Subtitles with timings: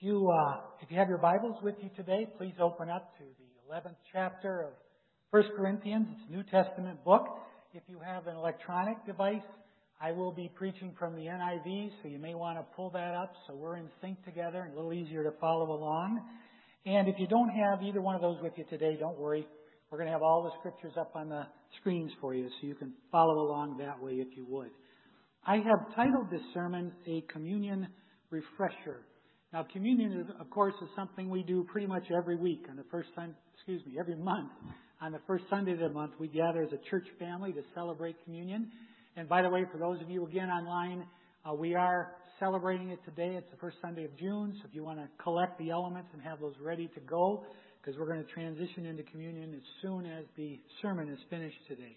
[0.00, 3.70] you, uh, if you have your Bibles with you today, please open up to the
[3.70, 4.72] 11th chapter of
[5.30, 6.06] 1 Corinthians.
[6.12, 7.26] It's a New Testament book.
[7.74, 9.44] If you have an electronic device,
[10.00, 13.34] I will be preaching from the NIV, so you may want to pull that up
[13.46, 16.22] so we're in sync together and a little easier to follow along.
[16.86, 19.46] And if you don't have either one of those with you today, don't worry.
[19.90, 21.42] We're going to have all the scriptures up on the
[21.78, 24.70] screens for you so you can follow along that way if you would.
[25.46, 27.86] I have titled this sermon A Communion
[28.30, 29.04] Refresher.
[29.52, 32.84] Now, communion, is, of course, is something we do pretty much every week on the
[32.88, 34.50] first Sunday, excuse me, every month.
[35.00, 38.14] On the first Sunday of the month, we gather as a church family to celebrate
[38.24, 38.70] communion.
[39.16, 41.04] And by the way, for those of you again online,
[41.44, 43.34] uh, we are celebrating it today.
[43.36, 46.22] It's the first Sunday of June, so if you want to collect the elements and
[46.22, 47.44] have those ready to go,
[47.82, 51.96] because we're going to transition into communion as soon as the sermon is finished today.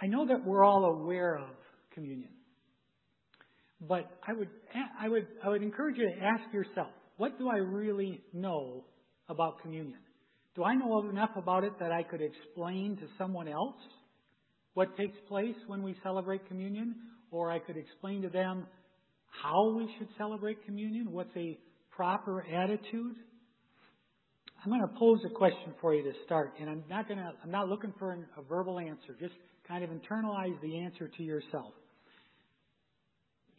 [0.00, 1.50] I know that we're all aware of
[1.92, 2.30] communion.
[3.88, 4.48] But I would,
[5.00, 8.84] I would, I would encourage you to ask yourself, what do I really know
[9.28, 9.98] about communion?
[10.54, 13.76] Do I know enough about it that I could explain to someone else
[14.74, 16.94] what takes place when we celebrate communion?
[17.30, 18.66] Or I could explain to them
[19.42, 21.12] how we should celebrate communion?
[21.12, 21.58] What's a
[21.90, 23.14] proper attitude?
[24.62, 27.30] I'm going to pose a question for you to start, and I'm not going to,
[27.42, 29.16] I'm not looking for an, a verbal answer.
[29.18, 29.32] Just
[29.66, 31.72] kind of internalize the answer to yourself.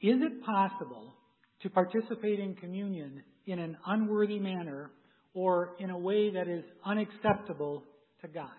[0.01, 1.13] Is it possible
[1.61, 4.91] to participate in communion in an unworthy manner
[5.33, 7.83] or in a way that is unacceptable
[8.21, 8.49] to God?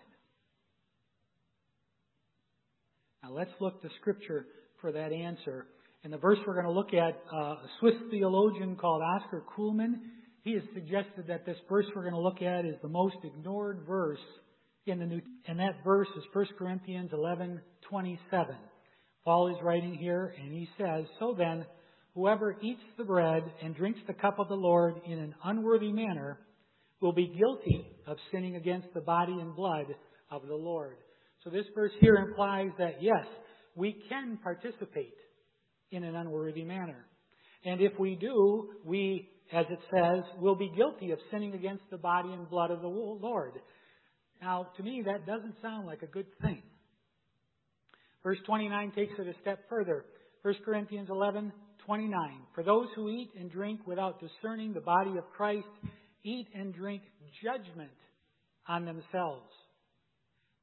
[3.22, 4.46] Now let's look to Scripture
[4.80, 5.66] for that answer.
[6.04, 10.00] In the verse we're going to look at, uh, a Swiss theologian called Oscar Cullmann,
[10.42, 13.84] he has suggested that this verse we're going to look at is the most ignored
[13.86, 14.18] verse
[14.86, 18.56] in the New, and that verse is 1 Corinthians 11:27.
[19.25, 21.65] Paul is writing here, and he says, So then,
[22.15, 26.39] whoever eats the bread and drinks the cup of the Lord in an unworthy manner
[27.01, 29.87] will be guilty of sinning against the body and blood
[30.31, 30.97] of the Lord.
[31.44, 33.27] So this verse here implies that, yes,
[33.75, 35.15] we can participate
[35.91, 37.06] in an unworthy manner.
[37.65, 41.99] And if we do, we, as it says, will be guilty of sinning against the
[41.99, 43.53] body and blood of the Lord.
[44.41, 46.62] Now, to me, that doesn't sound like a good thing.
[48.22, 50.05] Verse 29 takes it a step further.
[50.43, 51.53] 1 Corinthians 11,
[51.87, 52.31] 29.
[52.55, 55.66] For those who eat and drink without discerning the body of Christ
[56.25, 57.03] eat and drink
[57.43, 57.91] judgment
[58.69, 59.50] on themselves.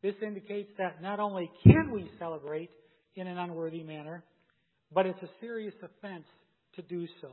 [0.01, 2.69] This indicates that not only can we celebrate
[3.15, 4.23] in an unworthy manner,
[4.93, 6.25] but it's a serious offense
[6.75, 7.29] to do so.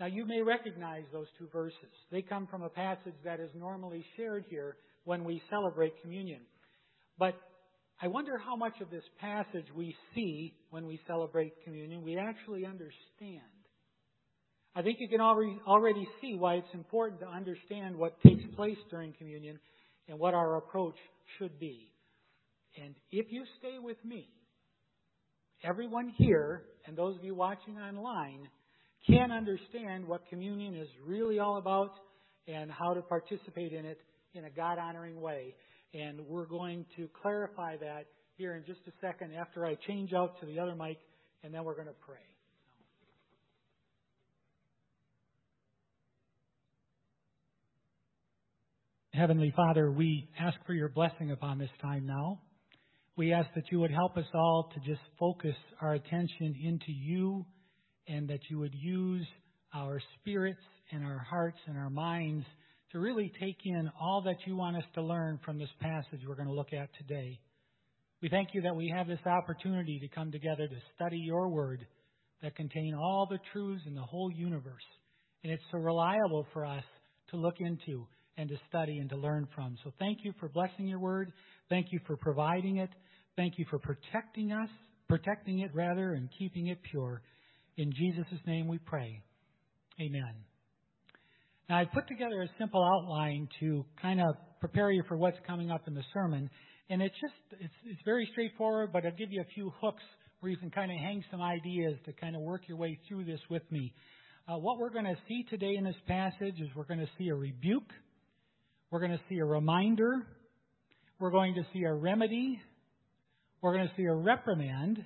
[0.00, 1.74] Now, you may recognize those two verses.
[2.10, 6.40] They come from a passage that is normally shared here when we celebrate communion.
[7.18, 7.34] But
[8.00, 12.64] I wonder how much of this passage we see when we celebrate communion we actually
[12.64, 13.42] understand.
[14.76, 19.12] I think you can already see why it's important to understand what takes place during
[19.14, 19.58] communion
[20.08, 20.94] and what our approach
[21.38, 21.90] should be.
[22.80, 24.28] And if you stay with me,
[25.64, 28.48] everyone here and those of you watching online
[29.08, 31.90] can understand what communion is really all about
[32.46, 33.98] and how to participate in it
[34.34, 35.54] in a God honoring way.
[35.94, 38.06] And we're going to clarify that
[38.36, 40.98] here in just a second after I change out to the other mic,
[41.42, 42.16] and then we're going to pray.
[49.12, 52.40] Heavenly Father, we ask for your blessing upon this time now.
[53.16, 57.44] We ask that you would help us all to just focus our attention into you
[58.06, 59.26] and that you would use
[59.74, 60.60] our spirits
[60.92, 62.44] and our hearts and our minds
[62.92, 66.34] to really take in all that you want us to learn from this passage we're
[66.34, 67.38] going to look at today.
[68.22, 71.86] We thank you that we have this opportunity to come together to study your word
[72.42, 74.82] that contain all the truths in the whole universe.
[75.44, 76.84] And it's so reliable for us
[77.30, 78.06] to look into
[78.36, 79.76] and to study and to learn from.
[79.84, 81.32] So thank you for blessing your word.
[81.68, 82.90] Thank you for providing it.
[83.36, 84.68] Thank you for protecting us,
[85.08, 87.22] protecting it rather, and keeping it pure.
[87.76, 89.22] In Jesus' name we pray.
[90.00, 90.57] Amen.
[91.68, 95.70] Now, I put together a simple outline to kind of prepare you for what's coming
[95.70, 96.48] up in the sermon.
[96.88, 100.02] And it's just, it's, it's very straightforward, but I'll give you a few hooks
[100.40, 103.26] where you can kind of hang some ideas to kind of work your way through
[103.26, 103.92] this with me.
[104.48, 107.28] Uh, what we're going to see today in this passage is we're going to see
[107.28, 107.90] a rebuke,
[108.90, 110.26] we're going to see a reminder,
[111.20, 112.58] we're going to see a remedy,
[113.60, 115.04] we're going to see a reprimand,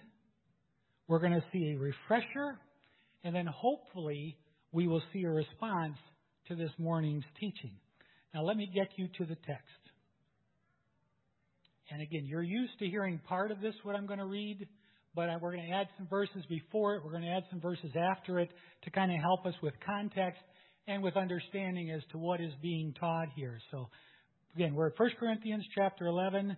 [1.08, 2.56] we're going to see a refresher,
[3.24, 4.36] and then hopefully
[4.70, 5.96] we will see a response
[6.48, 7.72] to this morning's teaching.
[8.34, 9.82] Now, let me get you to the text.
[11.90, 14.66] And again, you're used to hearing part of this, what I'm going to read,
[15.14, 17.04] but we're going to add some verses before it.
[17.04, 18.50] We're going to add some verses after it
[18.84, 20.40] to kind of help us with context
[20.88, 23.58] and with understanding as to what is being taught here.
[23.70, 23.88] So,
[24.56, 26.56] again, we're at 1 Corinthians chapter 11.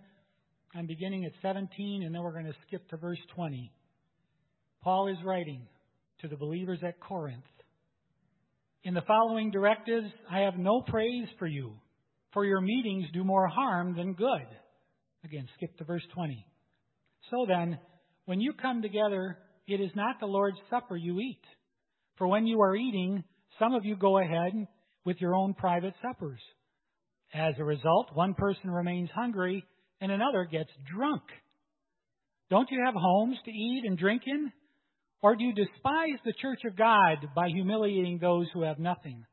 [0.73, 3.71] I'm beginning at 17, and then we're going to skip to verse 20.
[4.81, 5.67] Paul is writing
[6.21, 7.43] to the believers at Corinth.
[8.85, 11.73] In the following directives, I have no praise for you,
[12.33, 14.45] for your meetings do more harm than good.
[15.23, 16.45] Again, skip to verse 20.
[17.31, 17.79] So then,
[18.25, 21.41] when you come together, it is not the Lord's Supper you eat.
[22.19, 23.23] For when you are eating,
[23.57, 24.67] some of you go ahead
[25.03, 26.39] with your own private suppers.
[27.33, 29.65] As a result, one person remains hungry
[29.99, 31.23] and another gets drunk.
[32.51, 34.51] Don't you have homes to eat and drink in?
[35.25, 39.25] Or do you despise the church of God by humiliating those who have nothing?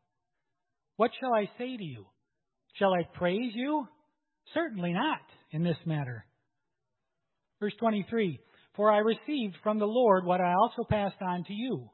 [0.96, 2.06] What shall I say to you?
[2.78, 3.86] Shall I praise you?
[4.54, 6.24] Certainly not in this matter.
[7.60, 8.40] Verse 23
[8.74, 11.90] For I received from the Lord what I also passed on to you.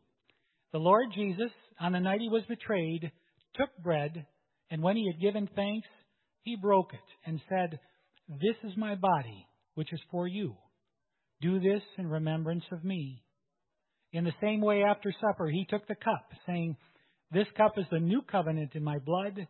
[0.70, 1.50] The Lord Jesus,
[1.80, 3.10] on the night he was betrayed,
[3.56, 4.26] took bread,
[4.70, 5.88] and when he had given thanks,
[6.42, 7.80] he broke it and said,
[8.28, 10.54] This is my body, which is for you.
[11.40, 13.24] Do this in remembrance of me.
[14.12, 16.76] In the same way, after supper, he took the cup, saying,
[17.30, 19.46] This cup is the new covenant in my blood.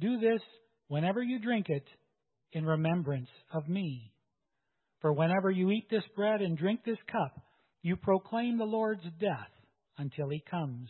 [0.00, 0.40] Do this
[0.88, 1.84] whenever you drink it
[2.52, 4.12] in remembrance of me.
[5.00, 7.40] For whenever you eat this bread and drink this cup,
[7.82, 9.50] you proclaim the Lord's death
[9.98, 10.88] until he comes.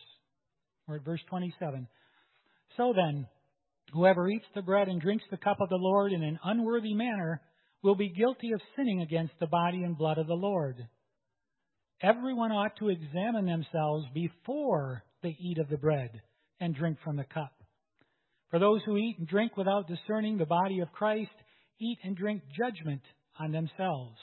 [0.86, 1.88] We're at verse 27.
[2.76, 3.26] So then,
[3.92, 7.40] whoever eats the bread and drinks the cup of the Lord in an unworthy manner
[7.82, 10.86] will be guilty of sinning against the body and blood of the Lord.
[12.02, 16.20] Everyone ought to examine themselves before they eat of the bread
[16.60, 17.52] and drink from the cup.
[18.50, 21.30] For those who eat and drink without discerning the body of Christ
[21.80, 23.02] eat and drink judgment
[23.38, 24.16] on themselves.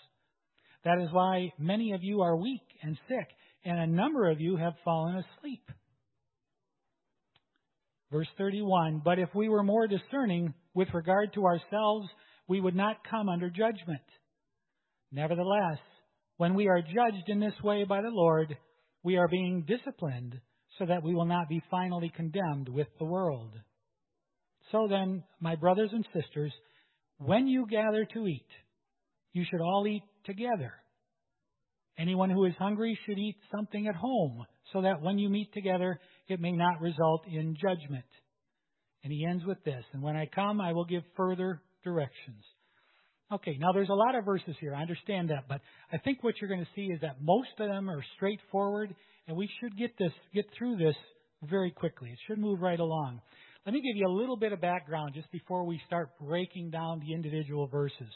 [0.86, 3.28] That is why many of you are weak and sick,
[3.64, 5.64] and a number of you have fallen asleep.
[8.12, 12.08] Verse 31 But if we were more discerning with regard to ourselves,
[12.48, 14.02] we would not come under judgment.
[15.12, 15.80] Nevertheless,
[16.38, 18.56] when we are judged in this way by the Lord,
[19.04, 20.40] we are being disciplined
[20.80, 23.54] so that we will not be finally condemned with the world.
[24.72, 26.52] So then, my brothers and sisters,
[27.18, 28.48] when you gather to eat,
[29.34, 30.74] you should all eat together.
[31.98, 36.00] Anyone who is hungry should eat something at home, so that when you meet together,
[36.28, 38.06] it may not result in judgment.
[39.04, 42.44] And he ends with this And when I come, I will give further directions.
[43.34, 44.76] Okay, now there's a lot of verses here.
[44.76, 45.60] I understand that, but
[45.92, 48.94] I think what you're going to see is that most of them are straightforward,
[49.28, 50.96] and we should get this, get through this
[51.50, 52.10] very quickly.
[52.12, 53.22] It should move right along.
[53.66, 57.00] Let me give you a little bit of background just before we start breaking down
[57.00, 58.12] the individual verses.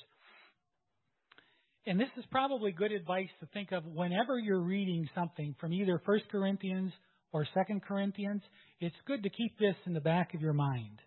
[1.88, 6.00] And this is probably good advice to think of whenever you're reading something from either
[6.06, 6.92] 1 Corinthians
[7.32, 8.44] or 2 Corinthians.
[8.82, 11.02] It's good to keep this in the back of your mind.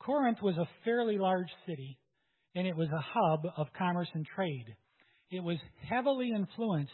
[0.00, 1.98] Corinth was a fairly large city,
[2.58, 4.66] and it was a hub of commerce and trade.
[5.30, 5.58] It was
[5.88, 6.90] heavily influenced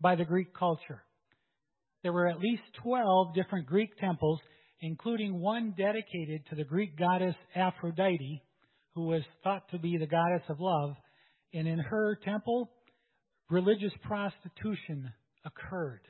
[0.00, 1.02] by the Greek culture.
[2.02, 4.40] There were at least 12 different Greek temples
[4.80, 8.42] including one dedicated to the Greek goddess Aphrodite,
[8.94, 10.94] who was thought to be the goddess of love.
[11.54, 12.70] And in her temple,
[13.50, 15.12] religious prostitution
[15.44, 16.02] occurred.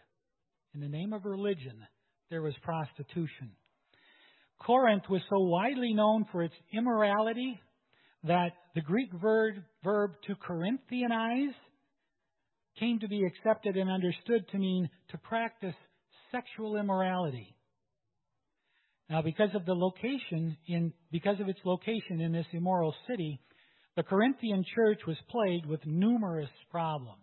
[0.74, 1.78] In the name of religion,
[2.30, 3.52] there was prostitution.
[4.60, 7.60] Corinth was so widely known for its immorality
[8.26, 9.54] that the Greek verb,
[9.84, 11.54] verb to Corinthianize
[12.78, 15.74] came to be accepted and understood to mean to practice
[16.30, 17.54] sexual immorality.
[19.08, 23.40] Now, because of the location in, because of its location in this immoral city,
[23.96, 27.22] the Corinthian church was plagued with numerous problems.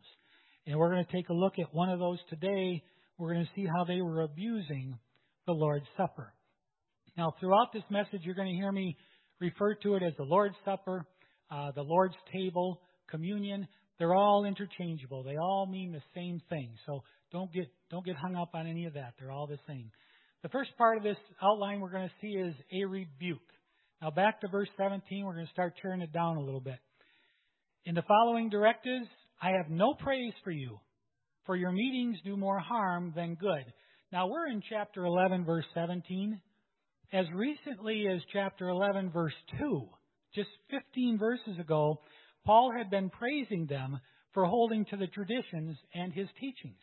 [0.66, 2.82] And we're going to take a look at one of those today.
[3.18, 4.98] We're going to see how they were abusing
[5.46, 6.34] the Lord's Supper.
[7.18, 8.98] Now, throughout this message, you're going to hear me
[9.40, 11.06] refer to it as the Lord's Supper,
[11.52, 13.68] uh, the Lord's table, communion.
[14.00, 15.24] They're all interchangeable.
[15.24, 16.72] They all mean the same thing.
[16.86, 19.14] So don't get don't get hung up on any of that.
[19.20, 19.92] They're all the same.
[20.42, 23.40] The first part of this outline we're going to see is a rebuke.
[24.02, 26.80] Now, back to verse 17, we're going to start tearing it down a little bit.
[27.86, 29.08] In the following directives,
[29.42, 30.80] I have no praise for you,
[31.46, 33.64] for your meetings do more harm than good.
[34.12, 36.42] Now, we're in chapter 11, verse 17.
[37.14, 39.88] As recently as chapter 11, verse 2,
[40.34, 42.00] just 15 verses ago,
[42.44, 44.00] Paul had been praising them
[44.34, 46.82] for holding to the traditions and his teachings,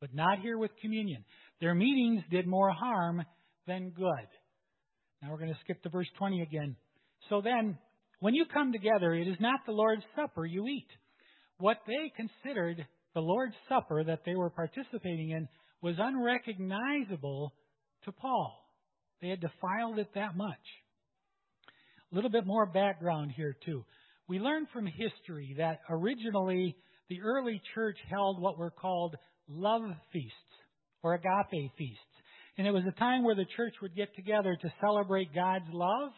[0.00, 1.24] but not here with communion.
[1.60, 3.24] Their meetings did more harm
[3.66, 4.28] than good.
[5.20, 6.76] Now we're going to skip to verse 20 again.
[7.28, 7.76] So then,
[8.20, 10.86] when you come together, it is not the Lord's Supper you eat.
[11.58, 15.48] What they considered the Lord's Supper that they were participating in
[15.82, 17.52] was unrecognizable
[18.04, 18.65] to Paul.
[19.20, 20.60] They had defiled it that much.
[22.12, 23.84] A little bit more background here, too.
[24.28, 26.76] We learn from history that originally
[27.08, 29.16] the early church held what were called
[29.48, 29.82] love
[30.12, 30.34] feasts
[31.02, 32.00] or agape feasts.
[32.58, 36.10] And it was a time where the church would get together to celebrate God's love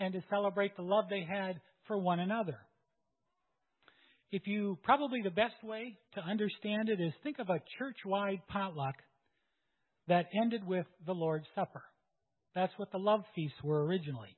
[0.00, 2.58] and to celebrate the love they had for one another.
[4.30, 8.40] If you, probably the best way to understand it is think of a church wide
[8.48, 8.94] potluck
[10.06, 11.82] that ended with the Lord's Supper.
[12.54, 14.36] That's what the love feasts were originally.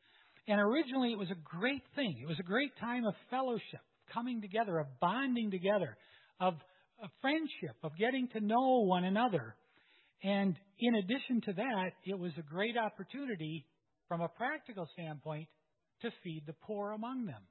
[0.48, 2.18] And originally it was a great thing.
[2.22, 3.80] It was a great time of fellowship,
[4.12, 5.96] coming together, of bonding together,
[6.40, 6.54] of,
[7.20, 9.54] friendship, of getting to know one another.
[10.22, 13.64] And in addition to that, it was a great opportunity
[14.08, 15.48] from a practical standpoint
[16.02, 17.42] to feed the poor among them.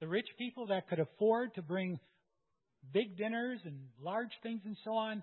[0.00, 2.00] The rich people that could afford to bring
[2.92, 5.22] big dinners and large things and so on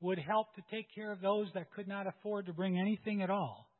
[0.00, 3.30] would help to take care of those that could not afford to bring anything at
[3.30, 3.70] all.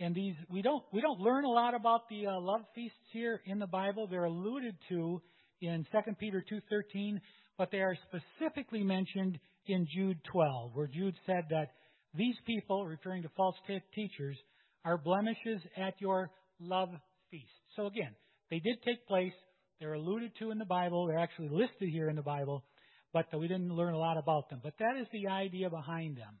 [0.00, 3.40] And these we don't we don't learn a lot about the uh, love feasts here
[3.46, 4.06] in the Bible.
[4.06, 5.20] They're alluded to
[5.60, 7.20] in 2 Peter 2:13,
[7.56, 11.72] but they are specifically mentioned in Jude 12, where Jude said that
[12.14, 14.36] these people, referring to false t- teachers,
[14.84, 16.90] are blemishes at your love
[17.30, 17.44] feast.
[17.76, 18.14] So again,
[18.50, 19.32] they did take place.
[19.80, 21.06] They're alluded to in the Bible.
[21.06, 22.64] They're actually listed here in the Bible,
[23.12, 24.60] but we didn't learn a lot about them.
[24.62, 26.38] But that is the idea behind them.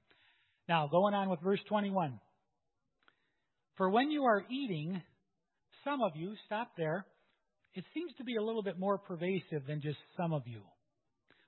[0.68, 2.20] Now, going on with verse 21.
[3.76, 5.00] For when you are eating,
[5.84, 7.06] some of you, stop there,
[7.74, 10.62] it seems to be a little bit more pervasive than just some of you.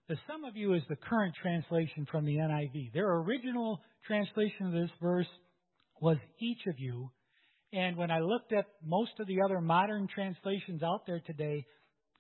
[0.09, 2.93] The some of you is the current translation from the NIV.
[2.93, 5.29] Their original translation of this verse
[6.00, 7.11] was each of you,
[7.73, 11.67] and when I looked at most of the other modern translations out there today,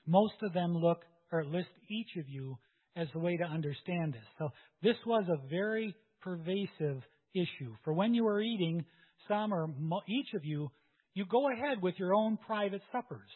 [0.06, 1.02] most of them look
[1.32, 2.58] or list each of you
[2.96, 4.24] as the way to understand this.
[4.38, 4.50] So
[4.82, 7.02] this was a very pervasive
[7.34, 7.74] issue.
[7.84, 8.84] For when you are eating,
[9.28, 9.68] some or
[10.08, 10.70] each of you,
[11.14, 13.28] you go ahead with your own private suppers.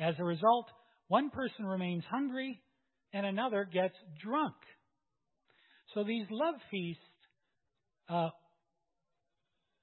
[0.00, 0.66] As a result,
[1.08, 2.60] one person remains hungry
[3.12, 4.54] and another gets drunk.
[5.94, 7.02] So these love feasts
[8.08, 8.30] uh,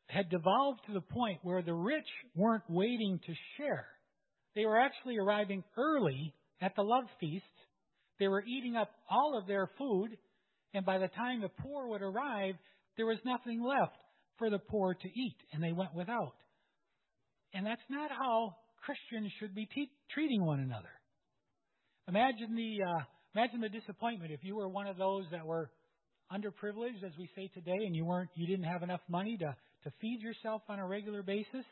[0.07, 3.87] had devolved to the point where the rich weren't waiting to share.
[4.55, 7.45] They were actually arriving early at the love feast.
[8.19, 10.17] They were eating up all of their food,
[10.73, 12.55] and by the time the poor would arrive,
[12.97, 13.97] there was nothing left
[14.37, 16.35] for the poor to eat, and they went without.
[17.53, 20.89] And that's not how Christians should be te- treating one another.
[22.07, 23.03] Imagine the uh,
[23.35, 25.69] imagine the disappointment if you were one of those that were
[26.31, 29.91] underprivileged, as we say today, and you weren't you didn't have enough money to to
[30.01, 31.65] feed yourself on a regular basis,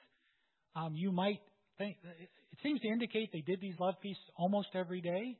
[0.76, 1.42] um, you might
[1.78, 2.30] think, it
[2.64, 5.38] seems to indicate they did these love feasts almost every day.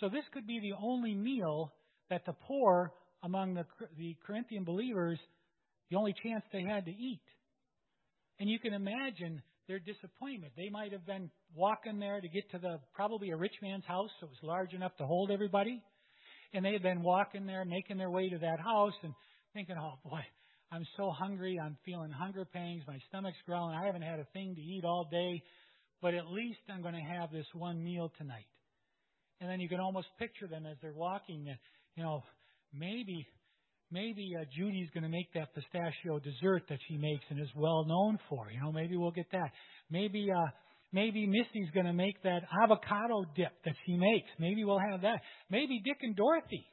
[0.00, 1.72] So this could be the only meal
[2.10, 3.64] that the poor among the,
[3.96, 5.18] the Corinthian believers,
[5.90, 7.22] the only chance they had to eat.
[8.38, 10.52] And you can imagine their disappointment.
[10.56, 14.10] They might have been walking there to get to the probably a rich man's house,
[14.20, 15.82] so it was large enough to hold everybody.
[16.54, 19.12] And they had been walking there, making their way to that house, and
[19.52, 20.24] thinking, "Oh boy,
[20.72, 21.58] I'm so hungry.
[21.62, 22.84] I'm feeling hunger pangs.
[22.86, 23.76] My stomach's growling.
[23.76, 25.42] I haven't had a thing to eat all day,
[26.00, 28.46] but at least I'm going to have this one meal tonight.
[29.40, 31.46] And then you can almost picture them as they're walking.
[31.48, 31.58] And,
[31.96, 32.22] you know,
[32.72, 33.26] maybe,
[33.90, 37.84] maybe uh, Judy's going to make that pistachio dessert that she makes and is well
[37.86, 38.50] known for.
[38.50, 39.50] You know, maybe we'll get that.
[39.90, 40.50] Maybe, uh,
[40.92, 44.28] maybe Missy's going to make that avocado dip that she makes.
[44.38, 45.20] Maybe we'll have that.
[45.50, 46.66] Maybe Dick and Dorothy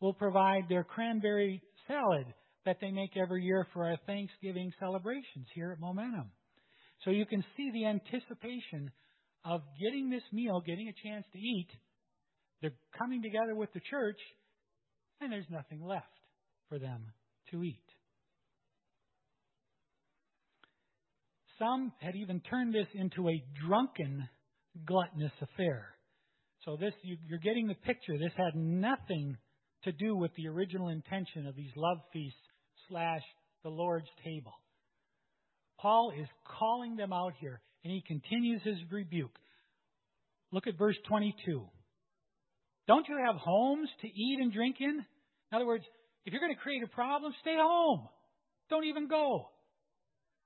[0.00, 2.26] will provide their cranberry salad
[2.64, 6.30] that they make every year for our Thanksgiving celebrations here at Momentum.
[7.04, 8.90] So you can see the anticipation
[9.44, 11.68] of getting this meal, getting a chance to eat.
[12.60, 14.18] They're coming together with the church,
[15.20, 16.06] and there's nothing left
[16.68, 17.06] for them
[17.50, 17.84] to eat.
[21.58, 24.28] Some had even turned this into a drunken,
[24.86, 25.94] gluttonous affair.
[26.64, 28.16] So this, you, are getting the picture.
[28.18, 29.36] This had nothing
[29.84, 32.38] to do with the original intention of these love feasts
[32.88, 33.22] slash
[33.62, 34.52] the Lord's table.
[35.78, 36.26] Paul is
[36.58, 39.36] calling them out here, and he continues his rebuke.
[40.52, 41.66] Look at verse 22.
[42.90, 44.98] Don't you have homes to eat and drink in?
[44.98, 45.84] In other words,
[46.26, 48.08] if you're going to create a problem, stay home.
[48.68, 49.48] Don't even go.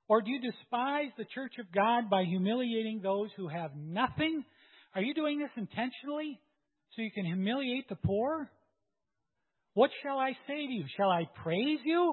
[0.08, 4.44] Or do you despise the church of God by humiliating those who have nothing?
[4.94, 6.38] Are you doing this intentionally
[6.94, 8.50] so you can humiliate the poor?
[9.72, 10.84] What shall I say to you?
[10.98, 12.12] Shall I praise you?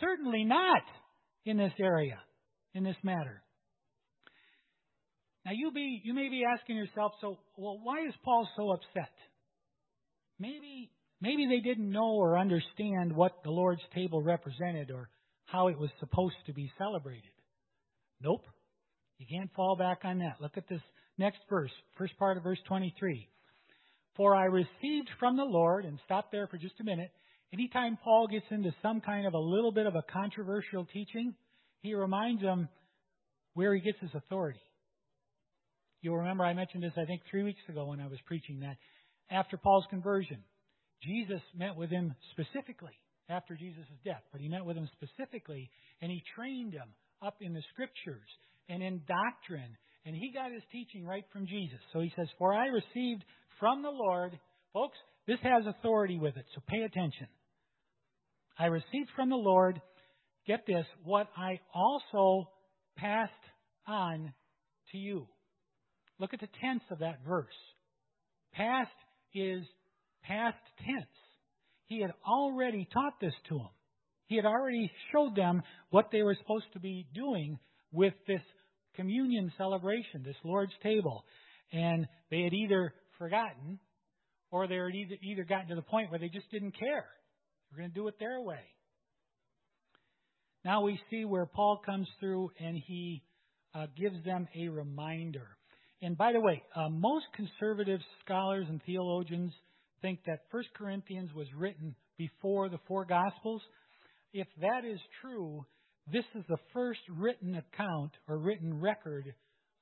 [0.00, 0.82] Certainly not
[1.44, 2.18] in this area,
[2.72, 3.42] in this matter.
[5.44, 9.12] Now you be you may be asking yourself, so well, why is Paul so upset?
[10.38, 15.08] Maybe maybe they didn't know or understand what the Lord's table represented or
[15.46, 17.22] how it was supposed to be celebrated.
[18.20, 18.46] Nope.
[19.18, 20.40] You can't fall back on that.
[20.40, 20.80] Look at this
[21.18, 23.28] next verse, first part of verse 23.
[24.16, 27.10] For I received from the Lord, and stop there for just a minute.
[27.52, 31.34] Anytime Paul gets into some kind of a little bit of a controversial teaching,
[31.82, 32.68] he reminds them
[33.54, 34.60] where he gets his authority.
[36.00, 38.76] You'll remember I mentioned this, I think, three weeks ago when I was preaching that.
[39.30, 40.38] After Paul's conversion,
[41.02, 46.10] Jesus met with him specifically after Jesus' death, but he met with him specifically and
[46.10, 46.88] he trained him
[47.22, 48.28] up in the scriptures
[48.68, 49.76] and in doctrine.
[50.04, 51.78] And he got his teaching right from Jesus.
[51.92, 53.24] So he says, For I received
[53.58, 54.38] from the Lord,
[54.72, 57.28] folks, this has authority with it, so pay attention.
[58.58, 59.80] I received from the Lord,
[60.46, 62.50] get this, what I also
[62.96, 63.32] passed
[63.88, 64.32] on
[64.92, 65.26] to you.
[66.20, 67.46] Look at the tense of that verse.
[68.52, 68.90] Past
[69.34, 69.64] is
[70.22, 71.06] past tense.
[71.86, 73.68] He had already taught this to them.
[74.26, 77.58] He had already showed them what they were supposed to be doing
[77.92, 78.40] with this
[78.96, 81.24] communion celebration, this Lord's table.
[81.72, 83.78] And they had either forgotten
[84.50, 87.06] or they had either, either gotten to the point where they just didn't care.
[87.70, 88.60] They're going to do it their way.
[90.64, 93.22] Now we see where Paul comes through and he
[93.74, 95.48] uh, gives them a reminder.
[96.04, 99.54] And by the way, uh, most conservative scholars and theologians
[100.02, 103.62] think that 1 Corinthians was written before the four Gospels.
[104.34, 105.64] If that is true,
[106.12, 109.32] this is the first written account or written record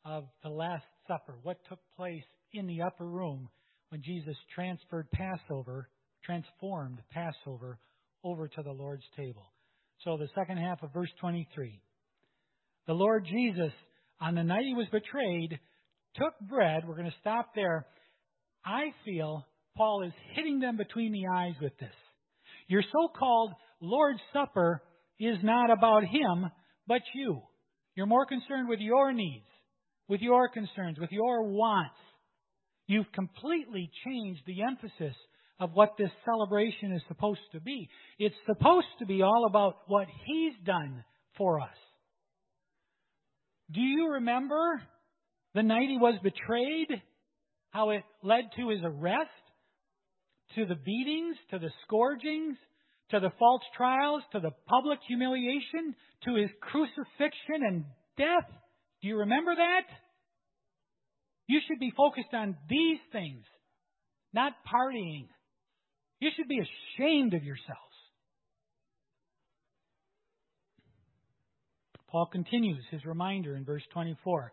[0.05, 3.49] of the Last Supper, what took place in the upper room
[3.89, 5.89] when Jesus transferred Passover,
[6.25, 7.81] transformed Passover
[8.23, 9.51] over to the Lord's table.
[10.05, 11.81] So the second half of verse 23.
[12.87, 13.73] The Lord Jesus,
[14.21, 15.59] on the night he was betrayed,
[16.17, 16.87] took bread.
[16.87, 17.87] We're going to stop there.
[18.65, 21.95] I feel Paul is hitting them between the eyes with this.
[22.69, 24.83] Your so called Lord's Supper
[25.19, 26.51] is not about him,
[26.87, 27.41] but you.
[27.95, 29.47] You're more concerned with your needs,
[30.09, 31.95] with your concerns, with your wants.
[32.87, 35.17] You've completely changed the emphasis
[35.61, 37.89] of what this celebration is supposed to be.
[38.19, 41.05] It's supposed to be all about what He's done
[41.37, 41.69] for us.
[43.71, 44.83] Do you remember
[45.55, 47.03] the night He was betrayed?
[47.71, 49.31] How it led to His arrest?
[50.57, 51.37] To the beatings?
[51.51, 52.57] To the scourgings?
[53.11, 54.23] To the false trials?
[54.33, 55.95] To the public humiliation?
[56.25, 57.85] To His crucifixion and
[58.17, 58.49] death?
[59.01, 59.87] Do you remember that?
[61.49, 63.45] You should be focused on these things,
[64.33, 65.27] not partying,
[66.23, 67.81] you should be ashamed of yourselves.
[72.09, 74.53] Paul continues his reminder in verse 24.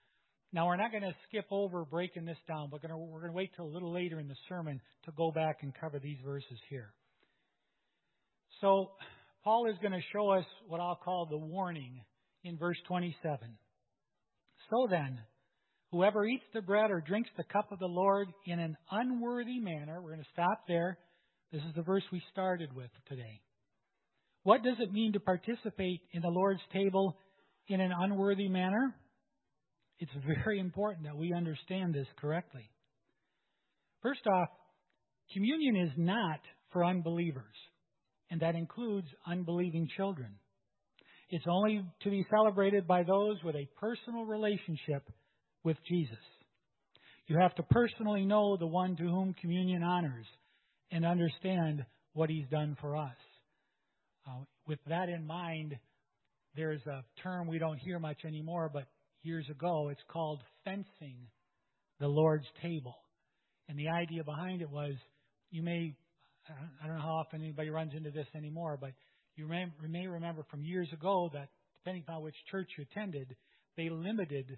[0.53, 3.37] Now, we're not going to skip over breaking this down, but we're we're going to
[3.37, 6.59] wait till a little later in the sermon to go back and cover these verses
[6.69, 6.91] here.
[8.59, 8.91] So,
[9.43, 12.01] Paul is going to show us what I'll call the warning
[12.43, 13.57] in verse 27.
[14.69, 15.19] So then,
[15.91, 20.01] whoever eats the bread or drinks the cup of the Lord in an unworthy manner,
[20.01, 20.97] we're going to stop there.
[21.51, 23.41] This is the verse we started with today.
[24.43, 27.17] What does it mean to participate in the Lord's table
[27.67, 28.95] in an unworthy manner?
[30.01, 30.11] It's
[30.43, 32.67] very important that we understand this correctly.
[34.01, 34.49] First off,
[35.31, 36.39] communion is not
[36.73, 37.55] for unbelievers,
[38.31, 40.31] and that includes unbelieving children.
[41.29, 45.07] It's only to be celebrated by those with a personal relationship
[45.63, 46.17] with Jesus.
[47.27, 50.25] You have to personally know the one to whom communion honors
[50.91, 53.15] and understand what he's done for us.
[54.27, 55.75] Uh, with that in mind,
[56.55, 58.87] there's a term we don't hear much anymore, but
[59.23, 61.17] years ago it's called fencing
[61.99, 62.95] the Lord's table.
[63.69, 64.93] And the idea behind it was
[65.51, 65.95] you may,
[66.49, 68.91] I don't know how often anybody runs into this anymore, but
[69.35, 73.35] you may, remember from years ago that depending upon which church you attended,
[73.77, 74.57] they limited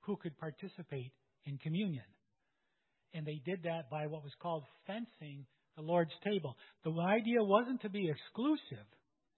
[0.00, 1.12] who could participate
[1.46, 2.04] in communion.
[3.14, 6.56] And they did that by what was called fencing the Lord's table.
[6.84, 8.86] The idea wasn't to be exclusive.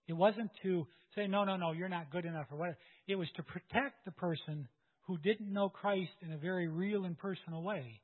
[0.06, 2.78] It wasn't to say, no, no, no, you're not good enough or whatever.
[3.06, 4.68] It was to protect the person
[5.06, 8.00] who didn't know Christ in a very real and personal way.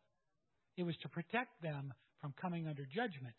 [0.76, 3.34] It was to protect them from coming under judgment,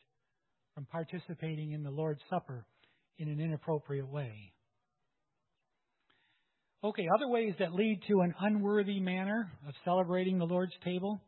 [0.75, 2.65] from participating in the Lord's Supper
[3.17, 4.53] in an inappropriate way.
[6.83, 11.21] Okay, other ways that lead to an unworthy manner of celebrating the Lord's table.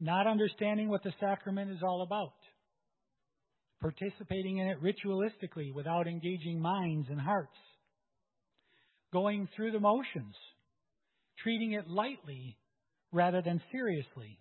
[0.00, 2.34] Not understanding what the sacrament is all about.
[3.82, 7.56] Participating in it ritualistically without engaging minds and hearts.
[9.12, 10.34] Going through the motions.
[11.42, 12.56] Treating it lightly
[13.12, 14.38] rather than seriously.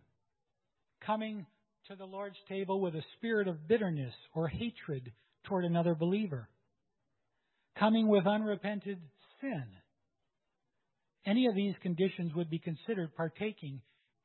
[1.06, 1.45] Coming
[1.89, 5.12] to the Lord's table with a spirit of bitterness or hatred
[5.45, 6.47] toward another believer.
[7.77, 8.99] Coming with unrepented
[9.41, 9.65] sin
[11.25, 13.82] any of these conditions would be considered partaking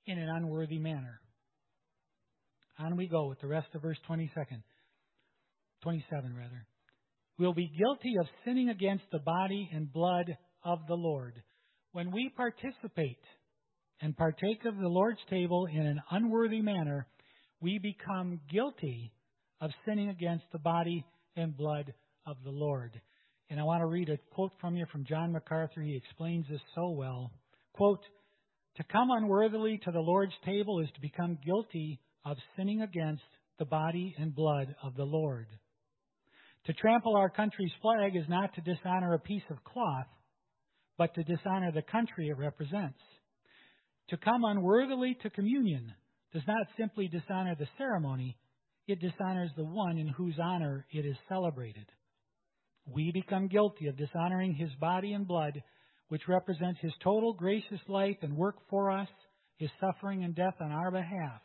[0.06, 1.20] in an unworthy manner.
[2.78, 4.62] On we go with the rest of verse 22nd,
[5.86, 6.66] 27 rather.
[7.38, 11.40] We'll be guilty of sinning against the body and blood of the Lord.
[11.92, 13.20] When we participate
[14.00, 17.06] and partake of the Lord's table in an unworthy manner,
[17.60, 19.12] we become guilty
[19.60, 21.04] of sinning against the body
[21.36, 21.94] and blood
[22.26, 23.00] of the Lord.
[23.48, 25.82] And I want to read a quote from you from John MacArthur.
[25.82, 27.30] He explains this so well.
[27.74, 28.02] Quote,
[28.78, 33.22] To come unworthily to the Lord's table is to become guilty of sinning against
[33.60, 35.46] the body and blood of the Lord.
[36.66, 40.06] To trample our country's flag is not to dishonor a piece of cloth,
[40.98, 42.98] but to dishonor the country it represents.
[44.10, 45.92] To come unworthily to communion
[46.32, 48.36] does not simply dishonor the ceremony,
[48.86, 51.86] it dishonors the one in whose honor it is celebrated
[52.86, 55.62] we become guilty of dishonoring his body and blood,
[56.08, 59.08] which represents his total gracious life and work for us,
[59.56, 61.40] his suffering and death on our behalf.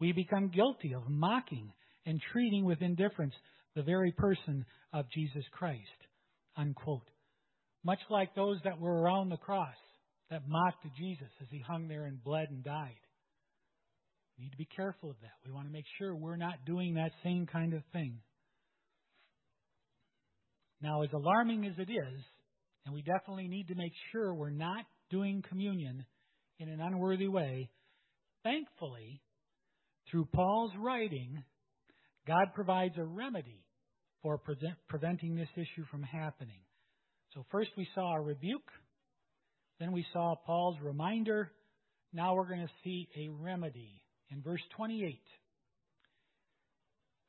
[0.00, 1.72] We become guilty of mocking
[2.06, 3.34] and treating with indifference
[3.74, 5.80] the very person of Jesus Christ.
[6.56, 7.08] Unquote.
[7.84, 9.74] Much like those that were around the cross
[10.30, 13.00] that mocked Jesus as he hung there and bled and died.
[14.38, 15.32] We need to be careful of that.
[15.44, 18.18] We want to make sure we're not doing that same kind of thing.
[20.80, 22.20] Now, as alarming as it is,
[22.84, 26.04] and we definitely need to make sure we're not doing communion
[26.58, 27.70] in an unworthy way,
[28.42, 29.20] thankfully,
[30.10, 31.44] through Paul's writing,
[32.26, 33.61] God provides a remedy
[34.22, 34.56] for pre-
[34.88, 36.60] preventing this issue from happening.
[37.34, 38.70] So, first we saw a rebuke,
[39.80, 41.50] then we saw Paul's reminder.
[42.12, 44.02] Now we're going to see a remedy.
[44.30, 45.18] In verse 28,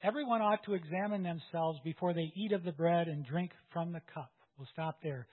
[0.03, 4.01] Everyone ought to examine themselves before they eat of the bread and drink from the
[4.13, 4.32] cup.
[4.58, 5.27] We'll stop there.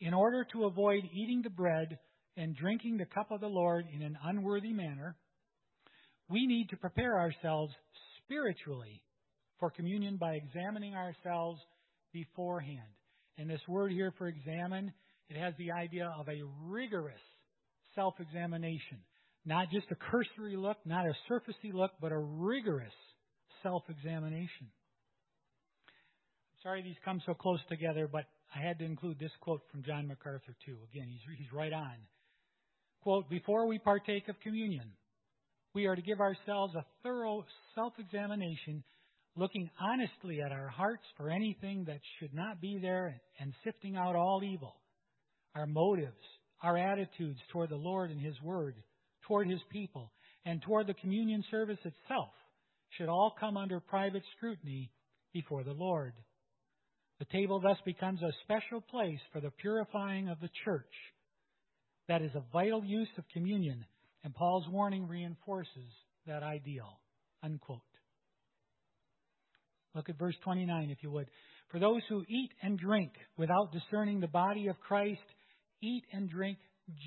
[0.00, 2.00] In order to avoid eating the bread
[2.36, 5.16] and drinking the cup of the Lord in an unworthy manner,
[6.28, 7.72] we need to prepare ourselves
[8.24, 9.02] spiritually
[9.58, 11.60] for communion by examining ourselves
[12.12, 12.88] beforehand.
[13.36, 14.92] And this word here for examine,
[15.28, 17.20] it has the idea of a rigorous
[17.94, 18.98] self examination.
[19.44, 22.92] Not just a cursory look, not a surfacey look, but a rigorous
[23.62, 24.68] self examination.
[26.62, 30.08] Sorry these come so close together, but I had to include this quote from John
[30.08, 30.76] MacArthur, too.
[30.90, 31.94] Again, he's, he's right on.
[33.02, 34.90] Quote Before we partake of communion,
[35.74, 37.44] we are to give ourselves a thorough
[37.74, 38.82] self examination,
[39.38, 44.16] looking honestly at our hearts for anything that should not be there and sifting out
[44.16, 44.74] all evil.
[45.54, 46.12] Our motives,
[46.62, 48.74] our attitudes toward the Lord and His Word,
[49.26, 50.10] toward His people,
[50.44, 52.30] and toward the communion service itself
[52.96, 54.90] should all come under private scrutiny
[55.32, 56.14] before the Lord.
[57.20, 60.84] The table thus becomes a special place for the purifying of the church.
[62.08, 63.84] That is a vital use of communion,
[64.24, 65.92] and Paul's warning reinforces
[66.26, 66.98] that ideal.
[67.42, 67.87] Unquote.
[69.98, 71.26] Look at verse 29, if you would.
[71.72, 75.18] For those who eat and drink without discerning the body of Christ,
[75.82, 76.58] eat and drink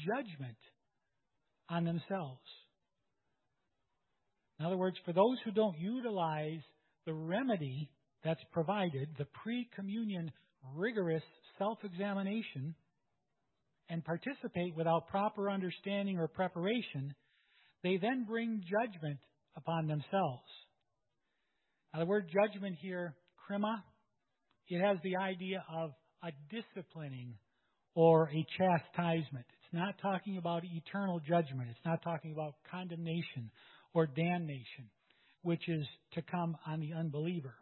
[0.05, 0.57] judgment
[1.69, 2.41] on themselves.
[4.59, 6.59] In other words, for those who don't utilize
[7.05, 7.89] the remedy
[8.25, 10.29] that's provided, the pre communion
[10.75, 11.23] rigorous
[11.57, 12.75] self examination,
[13.87, 17.15] and participate without proper understanding or preparation,
[17.83, 19.19] they then bring judgment
[19.55, 20.43] upon themselves.
[21.93, 23.15] Now, the word judgment here,
[23.49, 23.81] krima,
[24.67, 25.91] it has the idea of
[26.23, 27.35] a disciplining
[27.95, 29.45] or a chastisement.
[29.63, 31.69] It's not talking about eternal judgment.
[31.69, 33.51] It's not talking about condemnation
[33.93, 34.89] or damnation,
[35.41, 37.55] which is to come on the unbeliever.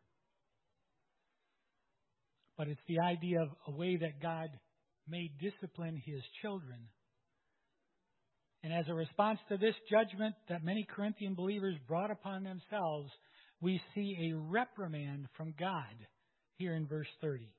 [2.58, 4.50] But it's the idea of a way that God
[5.08, 6.78] may discipline his children.
[8.63, 13.10] And as a response to this judgment that many Corinthian believers brought upon themselves,
[13.62, 16.08] we see a reprimand from God
[16.58, 17.52] here in verse 30.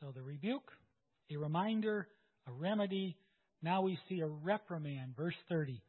[0.00, 0.70] So the rebuke,
[1.30, 2.08] a reminder,
[2.46, 3.16] a remedy.
[3.62, 5.80] Now we see a reprimand, verse 30.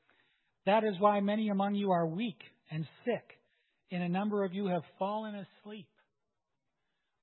[0.66, 2.40] That is why many among you are weak
[2.72, 3.40] and sick,
[3.92, 5.88] and a number of you have fallen asleep.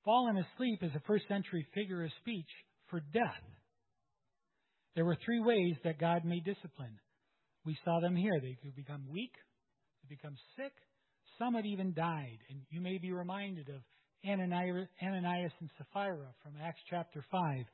[0.04, 2.48] fallen asleep is a first century figure of speech
[2.88, 3.44] for death.
[4.94, 6.98] There were three ways that God may discipline.
[7.64, 8.40] We saw them here.
[8.40, 9.33] They could become weak,
[10.02, 10.72] they become sick,
[11.40, 12.38] some had even died.
[12.50, 13.81] And you may be reminded of
[14.24, 17.64] Ananias and Sapphira from Acts chapter 5.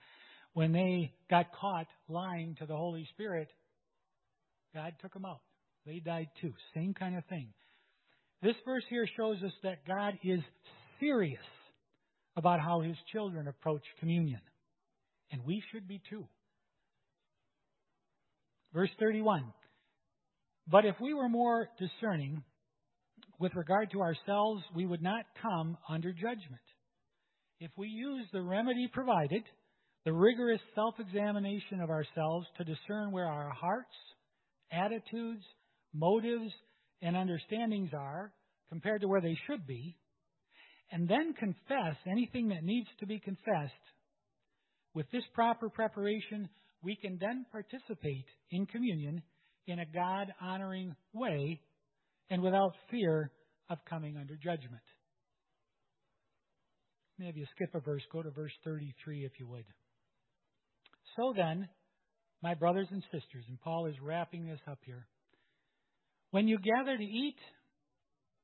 [0.54, 3.48] When they got caught lying to the Holy Spirit,
[4.74, 5.40] God took them out.
[5.84, 6.52] They died too.
[6.74, 7.48] Same kind of thing.
[8.42, 10.40] This verse here shows us that God is
[11.00, 11.38] serious
[12.36, 14.40] about how his children approach communion.
[15.32, 16.26] And we should be too.
[18.72, 19.44] Verse 31.
[20.68, 22.42] But if we were more discerning
[23.38, 26.62] with regard to ourselves, we would not come under judgment.
[27.60, 29.42] If we use the remedy provided,
[30.04, 33.94] the rigorous self examination of ourselves to discern where our hearts,
[34.70, 35.42] attitudes,
[35.94, 36.52] motives,
[37.02, 38.32] and understandings are
[38.68, 39.96] compared to where they should be,
[40.92, 43.72] and then confess anything that needs to be confessed,
[44.94, 46.48] with this proper preparation,
[46.82, 49.22] we can then participate in communion
[49.66, 51.60] in a God honoring way
[52.30, 53.30] and without fear
[53.68, 54.82] of coming under judgment.
[57.18, 59.64] Maybe you skip a verse, go to verse 33 if you would.
[61.16, 61.68] So then,
[62.42, 65.06] my brothers and sisters, and Paul is wrapping this up here.
[66.30, 67.38] When you gather to eat,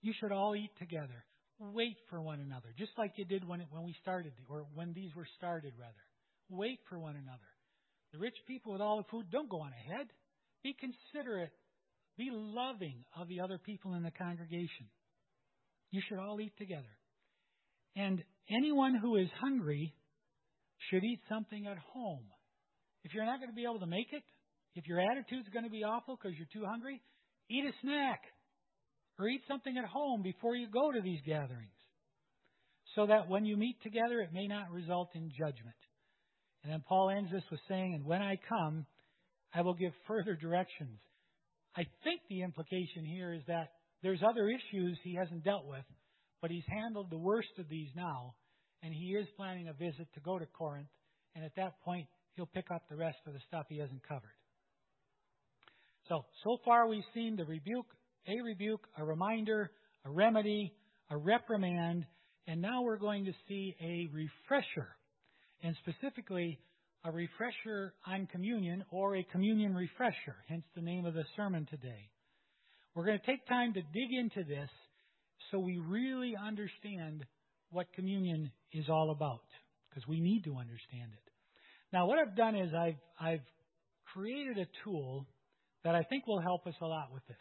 [0.00, 1.24] you should all eat together.
[1.58, 5.14] Wait for one another, just like you did when, when we started, or when these
[5.14, 5.92] were started, rather.
[6.48, 7.38] Wait for one another.
[8.12, 10.08] The rich people with all the food, don't go on ahead.
[10.62, 11.52] Be considerate.
[12.16, 14.86] Be loving of the other people in the congregation.
[15.90, 16.92] You should all eat together.
[17.96, 19.94] And anyone who is hungry
[20.90, 22.24] should eat something at home.
[23.04, 24.22] If you're not going to be able to make it,
[24.74, 27.00] if your attitude's going to be awful because you're too hungry,
[27.50, 28.20] eat a snack
[29.18, 31.76] or eat something at home before you go to these gatherings
[32.94, 35.76] so that when you meet together, it may not result in judgment.
[36.62, 38.86] And then Paul ends this with saying, And when I come,
[39.54, 40.98] I will give further directions.
[41.76, 45.84] I think the implication here is that there's other issues he hasn't dealt with,
[46.40, 48.34] but he's handled the worst of these now,
[48.82, 50.88] and he is planning a visit to go to Corinth,
[51.34, 54.34] and at that point, he'll pick up the rest of the stuff he hasn't covered.
[56.08, 57.86] So, so far we've seen the rebuke,
[58.26, 59.70] a rebuke, a reminder,
[60.04, 60.74] a remedy,
[61.10, 62.04] a reprimand,
[62.46, 64.88] and now we're going to see a refresher.
[65.62, 66.58] And specifically,
[67.04, 72.10] a refresher on communion or a communion refresher, hence the name of the sermon today.
[72.94, 74.68] We're going to take time to dig into this
[75.50, 77.24] so we really understand
[77.70, 79.44] what communion is all about,
[79.88, 81.32] because we need to understand it.
[81.92, 83.44] Now, what I've done is I've, I've
[84.12, 85.26] created a tool
[85.84, 87.36] that I think will help us a lot with this.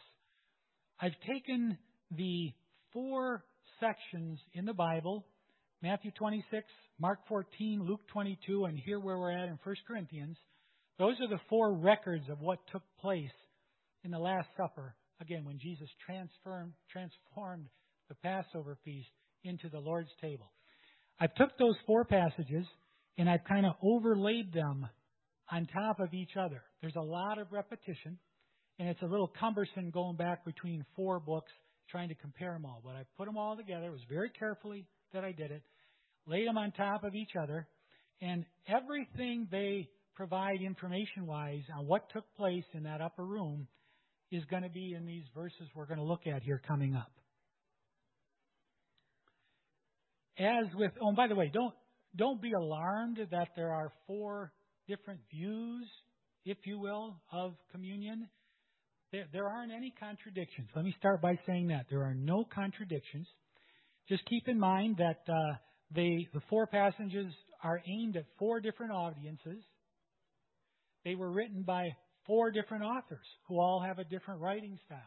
[1.00, 1.78] I've taken
[2.16, 2.52] the
[2.92, 3.44] four
[3.80, 5.24] sections in the Bible
[5.82, 6.64] Matthew 26,
[7.02, 10.36] Mark 14, Luke 22, and here where we're at in 1 Corinthians.
[11.00, 13.34] Those are the four records of what took place
[14.04, 17.66] in the Last Supper, again, when Jesus transformed, transformed
[18.08, 19.08] the Passover feast
[19.42, 20.52] into the Lord's table.
[21.18, 22.66] I took those four passages
[23.18, 24.86] and I've kind of overlaid them
[25.50, 26.62] on top of each other.
[26.82, 28.16] There's a lot of repetition,
[28.78, 31.50] and it's a little cumbersome going back between four books
[31.90, 32.80] trying to compare them all.
[32.84, 33.86] But I put them all together.
[33.86, 35.64] It was very carefully that I did it
[36.26, 37.66] laid them on top of each other,
[38.20, 43.66] and everything they provide information wise on what took place in that upper room
[44.30, 47.10] is going to be in these verses we're going to look at here coming up.
[50.38, 51.74] As with, oh, by the way, don't
[52.16, 54.52] don't be alarmed that there are four
[54.86, 55.86] different views,
[56.44, 58.28] if you will, of communion.
[59.12, 60.68] There, there aren't any contradictions.
[60.74, 63.26] Let me start by saying that there are no contradictions.
[64.08, 65.56] Just keep in mind that uh,
[65.94, 69.62] they, the four passages are aimed at four different audiences.
[71.04, 71.90] They were written by
[72.26, 74.98] four different authors who all have a different writing style.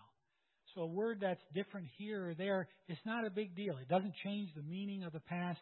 [0.74, 3.78] So a word that's different here or there, it's not a big deal.
[3.78, 5.58] It doesn't change the meaning of the passage.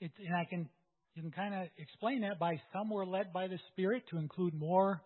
[0.00, 0.68] It, and I can
[1.14, 4.54] you can kind of explain that by some were led by the Spirit to include
[4.54, 5.02] more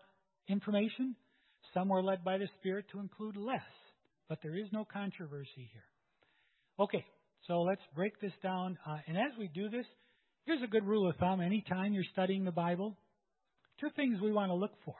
[0.47, 1.15] information,
[1.73, 3.61] some were led by the Spirit to include less.
[4.29, 5.85] But there is no controversy here.
[6.79, 7.03] Okay,
[7.47, 8.77] so let's break this down.
[8.87, 9.85] Uh, and as we do this,
[10.45, 11.41] here's a good rule of thumb.
[11.41, 12.97] Anytime you're studying the Bible,
[13.79, 14.95] two things we want to look for.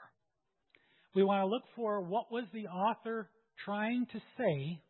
[1.14, 3.30] We want to look for what was the author
[3.64, 4.82] trying to say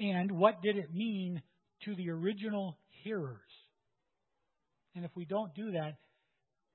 [0.00, 1.42] and what did it mean
[1.84, 3.40] to the original hearers.
[4.94, 5.96] And if we don't do that,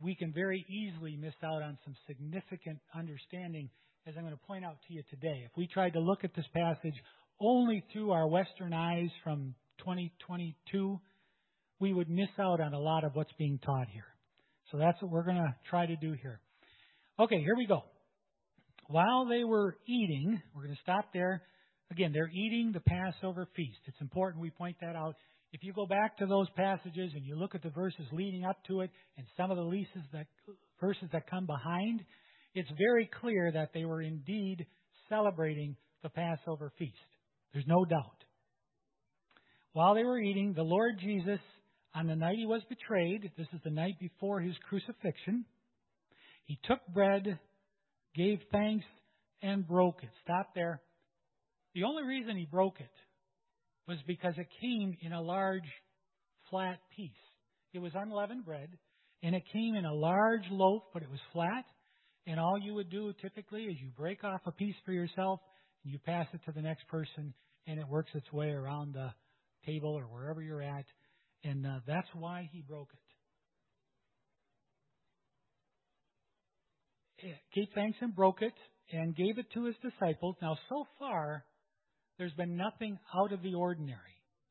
[0.01, 3.69] we can very easily miss out on some significant understanding,
[4.05, 5.43] as I'm going to point out to you today.
[5.45, 6.95] If we tried to look at this passage
[7.39, 10.99] only through our Western eyes from 2022,
[11.79, 14.05] we would miss out on a lot of what's being taught here.
[14.71, 16.39] So that's what we're going to try to do here.
[17.19, 17.83] Okay, here we go.
[18.87, 21.41] While they were eating, we're going to stop there.
[21.91, 23.79] Again, they're eating the Passover feast.
[23.85, 25.15] It's important we point that out.
[25.51, 28.57] If you go back to those passages and you look at the verses leading up
[28.67, 30.25] to it and some of the leases that,
[30.81, 32.03] verses that come behind,
[32.55, 34.65] it's very clear that they were indeed
[35.09, 36.93] celebrating the Passover feast.
[37.53, 38.23] There's no doubt.
[39.73, 41.39] While they were eating, the Lord Jesus,
[41.95, 45.45] on the night he was betrayed, this is the night before his crucifixion,
[46.45, 47.39] he took bread,
[48.15, 48.85] gave thanks,
[49.41, 50.09] and broke it.
[50.23, 50.81] Stop there.
[51.75, 52.91] The only reason he broke it
[53.87, 55.67] was because it came in a large,
[56.49, 57.11] flat piece.
[57.73, 58.69] It was unleavened bread,
[59.21, 61.65] and it came in a large loaf, but it was flat.
[62.25, 65.39] And all you would do typically is you break off a piece for yourself,
[65.83, 67.33] and you pass it to the next person,
[67.67, 69.11] and it works its way around the
[69.65, 70.85] table or wherever you're at.
[71.43, 72.99] And uh, that's why he broke it.
[77.55, 78.53] Gave thanks and broke it,
[78.91, 80.35] and gave it to his disciples.
[80.41, 81.45] Now, so far,
[82.17, 83.99] there's been nothing out of the ordinary.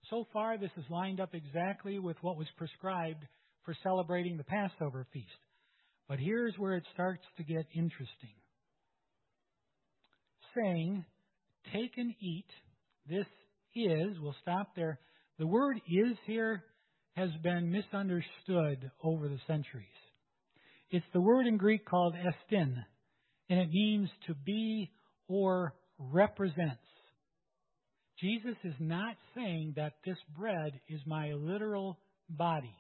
[0.09, 3.25] So far, this is lined up exactly with what was prescribed
[3.65, 5.29] for celebrating the Passover feast.
[6.09, 8.35] But here's where it starts to get interesting.
[10.57, 11.05] Saying,
[11.73, 12.49] Take and eat.
[13.07, 13.27] This
[13.75, 14.99] is, we'll stop there.
[15.39, 16.63] The word is here
[17.15, 19.87] has been misunderstood over the centuries.
[20.91, 22.77] It's the word in Greek called estin,
[23.49, 24.91] and it means to be
[25.29, 26.79] or represents.
[28.21, 32.75] Jesus is not saying that this bread is my literal body,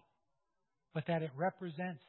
[0.95, 2.03] but that it represents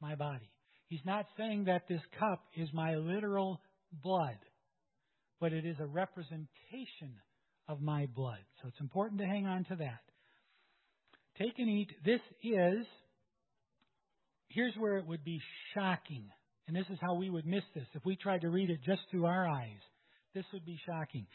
[0.00, 0.50] my body.
[0.88, 3.60] He's not saying that this cup is my literal
[4.02, 4.38] blood,
[5.40, 7.14] but it is a representation
[7.68, 8.38] of my blood.
[8.62, 10.00] So it's important to hang on to that.
[11.38, 11.90] Take and eat.
[12.04, 12.86] This is,
[14.48, 15.40] here's where it would be
[15.74, 16.24] shocking.
[16.66, 17.86] And this is how we would miss this.
[17.94, 19.80] If we tried to read it just through our eyes,
[20.34, 21.26] this would be shocking.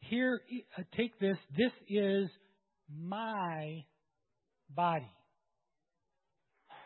[0.00, 0.40] Here,
[0.78, 1.36] uh, take this.
[1.56, 2.28] This is
[2.88, 3.84] my
[4.74, 5.10] body.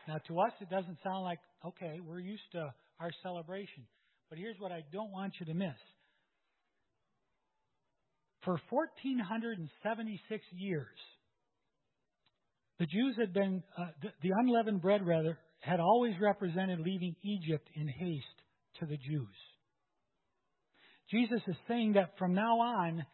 [0.09, 3.85] Now, to us, it doesn't sound like, okay, we're used to our celebration.
[4.29, 5.77] But here's what I don't want you to miss.
[8.45, 10.99] For 1476 years,
[12.79, 17.69] the Jews had been, uh, the, the unleavened bread, rather, had always represented leaving Egypt
[17.75, 18.27] in haste
[18.81, 19.35] to the Jews.
[21.11, 23.07] Jesus is saying that from now on,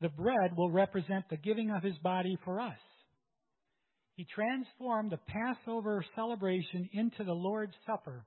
[0.00, 2.78] the bread will represent the giving of his body for us.
[4.14, 8.24] He transformed the Passover celebration into the Lord's Supper,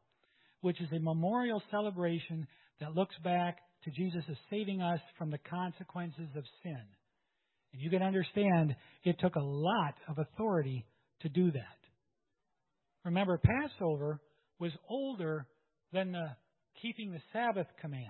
[0.62, 2.48] which is a memorial celebration
[2.80, 6.81] that looks back to Jesus as saving us from the consequences of sin.
[7.73, 10.85] And you can understand it took a lot of authority
[11.21, 11.79] to do that.
[13.05, 14.19] Remember, Passover
[14.59, 15.45] was older
[15.93, 16.27] than the
[16.81, 18.05] keeping the Sabbath command.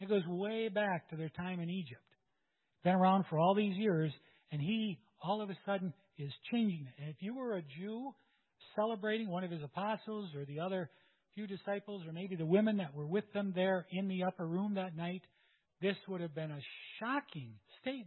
[0.00, 2.02] It goes way back to their time in Egypt.
[2.84, 4.12] Been around for all these years,
[4.50, 7.00] and he all of a sudden is changing it.
[7.00, 8.12] And if you were a Jew
[8.74, 10.90] celebrating one of his apostles or the other
[11.34, 14.74] few disciples or maybe the women that were with them there in the upper room
[14.74, 15.22] that night,
[15.80, 16.60] this would have been a
[16.98, 18.06] shocking statement.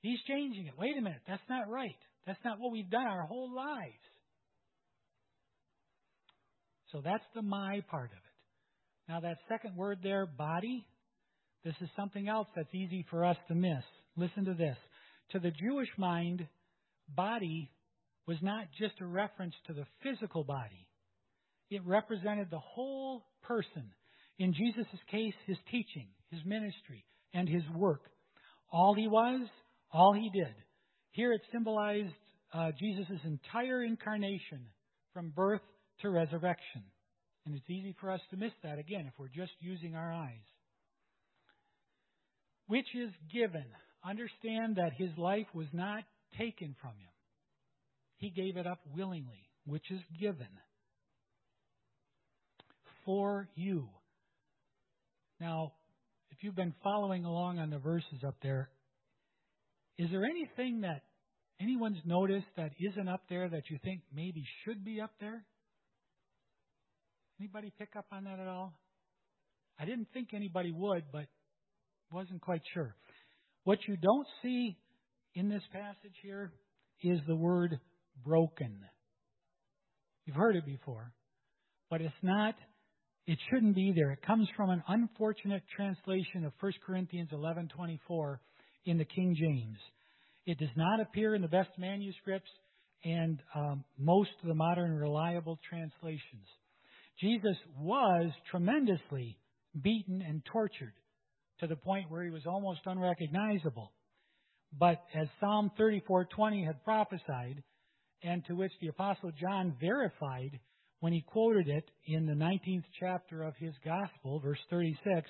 [0.00, 0.74] He's changing it.
[0.78, 1.96] Wait a minute, that's not right.
[2.26, 3.92] That's not what we've done our whole lives.
[6.92, 8.26] So that's the my part of it.
[9.08, 10.86] Now, that second word there, body,
[11.64, 13.82] this is something else that's easy for us to miss.
[14.16, 14.76] Listen to this.
[15.32, 16.46] To the Jewish mind,
[17.08, 17.70] body
[18.26, 20.86] was not just a reference to the physical body,
[21.70, 23.90] it represented the whole person.
[24.38, 28.02] In Jesus' case, his teaching, his ministry, and his work.
[28.70, 29.46] All he was,
[29.92, 30.54] all he did.
[31.10, 32.12] Here it symbolized
[32.52, 34.66] uh, Jesus' entire incarnation
[35.12, 35.62] from birth
[36.02, 36.82] to resurrection.
[37.44, 40.44] And it's easy for us to miss that again if we're just using our eyes.
[42.66, 43.64] Which is given.
[44.04, 46.02] Understand that his life was not
[46.38, 47.10] taken from him.
[48.18, 50.48] He gave it up willingly, which is given
[53.06, 53.88] for you.
[55.40, 55.72] Now,
[56.30, 58.68] if you've been following along on the verses up there,
[59.98, 61.02] is there anything that
[61.60, 65.44] anyone's noticed that isn't up there that you think maybe should be up there?
[67.40, 68.78] Anybody pick up on that at all?
[69.78, 71.26] I didn't think anybody would, but
[72.10, 72.94] wasn't quite sure.
[73.64, 74.76] What you don't see
[75.34, 76.52] in this passage here
[77.02, 77.78] is the word
[78.24, 78.78] broken.
[80.24, 81.12] You've heard it before,
[81.90, 82.54] but it's not,
[83.26, 84.12] it shouldn't be there.
[84.12, 88.38] It comes from an unfortunate translation of 1 Corinthians 11:24
[88.84, 89.78] in the King James.
[90.46, 92.50] It does not appear in the best manuscripts
[93.04, 96.46] and um, most of the modern reliable translations.
[97.20, 99.38] Jesus was tremendously
[99.82, 100.94] beaten and tortured
[101.60, 103.92] to the point where he was almost unrecognizable.
[104.78, 107.62] But as Psalm 34:20 had prophesied,
[108.22, 110.60] and to which the apostle John verified
[111.00, 115.28] when he quoted it in the 19th chapter of his gospel, verse 36,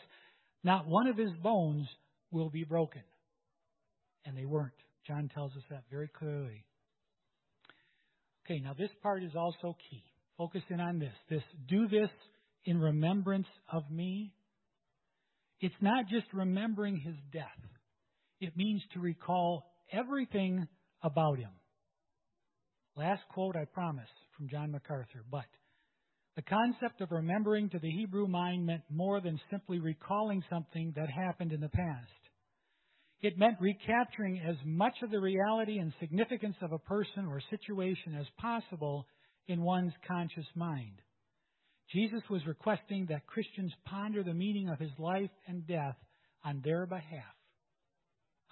[0.63, 1.87] not one of his bones
[2.31, 3.03] will be broken.
[4.25, 4.73] And they weren't.
[5.07, 6.65] John tells us that very clearly.
[8.45, 10.05] Okay, now this part is also key.
[10.39, 11.13] Focus in on this.
[11.31, 12.11] This do this
[12.65, 14.35] in remembrance of me.
[15.61, 17.45] It's not just remembering his death.
[18.41, 20.69] It means to recall everything
[21.03, 21.51] about him.
[22.97, 25.25] Last quote, I promise, from John MacArthur.
[25.31, 25.47] But
[26.37, 31.09] the concept of remembering to the Hebrew mind meant more than simply recalling something that
[31.09, 32.11] happened in the past.
[33.23, 38.15] It meant recapturing as much of the reality and significance of a person or situation
[38.19, 39.07] as possible
[39.49, 41.01] in one's conscious mind.
[41.93, 45.97] Jesus was requesting that Christians ponder the meaning of his life and death
[46.45, 47.25] on their behalf.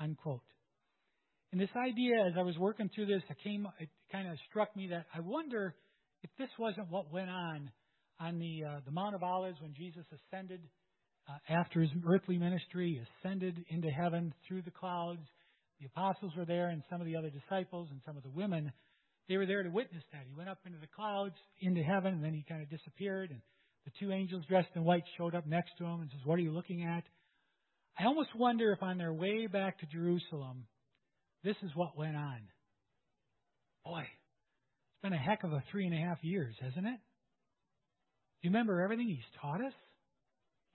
[0.00, 0.40] Unquote.
[1.54, 4.74] And this idea, as I was working through this, it came, it kind of struck
[4.74, 5.76] me that I wonder
[6.24, 7.70] if this wasn't what went on
[8.18, 10.62] on the uh, the Mount of Olives when Jesus ascended
[11.28, 15.20] uh, after his earthly ministry, ascended into heaven through the clouds.
[15.78, 18.72] The apostles were there, and some of the other disciples, and some of the women.
[19.28, 20.22] They were there to witness that.
[20.26, 23.30] He went up into the clouds, into heaven, and then he kind of disappeared.
[23.30, 23.40] And
[23.84, 26.42] the two angels dressed in white showed up next to him and says, "What are
[26.42, 27.04] you looking at?"
[27.96, 30.66] I almost wonder if on their way back to Jerusalem,
[31.44, 32.40] this is what went on.
[33.84, 36.98] Boy, it's been a heck of a three and a half years, hasn't it?
[38.42, 39.74] Do you remember everything he's taught us?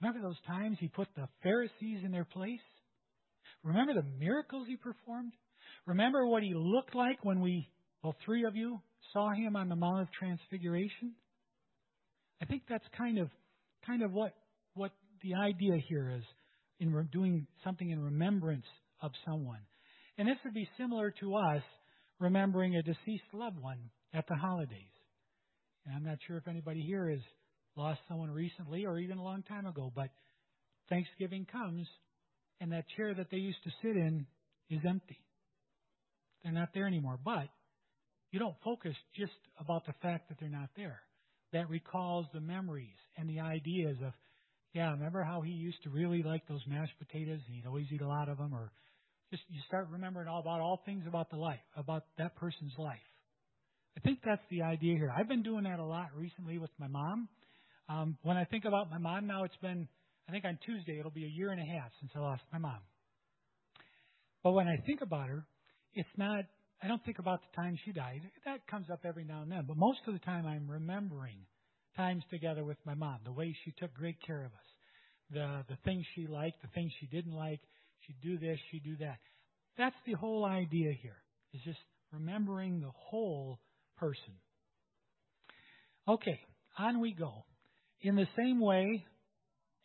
[0.01, 2.59] Remember those times he put the Pharisees in their place?
[3.63, 5.34] Remember the miracles he performed?
[5.86, 7.67] Remember what he looked like when we,
[8.03, 8.80] well, three of you
[9.11, 11.13] saw him on the Mount of Transfiguration?
[12.41, 13.30] I think that's kind of,
[13.86, 14.34] kind of what,
[14.76, 14.91] what
[15.22, 16.24] the idea here is
[16.80, 18.65] in doing something in remembrance
[19.01, 19.59] of someone.
[20.20, 21.63] And this would be similar to us
[22.20, 23.80] remembering a deceased loved one
[24.13, 24.91] at the holidays.
[25.86, 27.22] And I'm not sure if anybody here has
[27.78, 30.09] lost someone recently or even a long time ago, but
[30.89, 31.88] Thanksgiving comes
[32.59, 34.26] and that chair that they used to sit in
[34.70, 35.24] is empty.
[36.43, 37.17] They're not there anymore.
[37.24, 37.47] But
[38.32, 40.99] you don't focus just about the fact that they're not there.
[41.53, 44.11] That recalls the memories and the ideas of,
[44.74, 48.01] yeah, remember how he used to really like those mashed potatoes and he'd always eat
[48.01, 48.53] a lot of them?
[48.53, 48.70] Or
[49.32, 52.97] just you start remembering all about all things about the life, about that person's life.
[53.97, 55.11] I think that's the idea here.
[55.15, 57.27] I've been doing that a lot recently with my mom.
[57.89, 59.88] Um, when I think about my mom now, it's been,
[60.27, 62.59] I think on Tuesday, it'll be a year and a half since I lost my
[62.59, 62.80] mom.
[64.43, 65.45] But when I think about her,
[65.93, 66.45] it's not,
[66.82, 68.21] I don't think about the time she died.
[68.45, 69.65] That comes up every now and then.
[69.67, 71.39] But most of the time, I'm remembering
[71.97, 74.69] times together with my mom, the way she took great care of us,
[75.32, 77.59] the, the things she liked, the things she didn't like.
[78.10, 79.20] She'd do this, she'd do that.
[79.78, 81.18] That's the whole idea here,
[81.53, 81.78] is just
[82.12, 83.60] remembering the whole
[83.97, 84.34] person.
[86.07, 86.39] Okay,
[86.80, 87.45] on we go.
[88.01, 89.05] In the same way,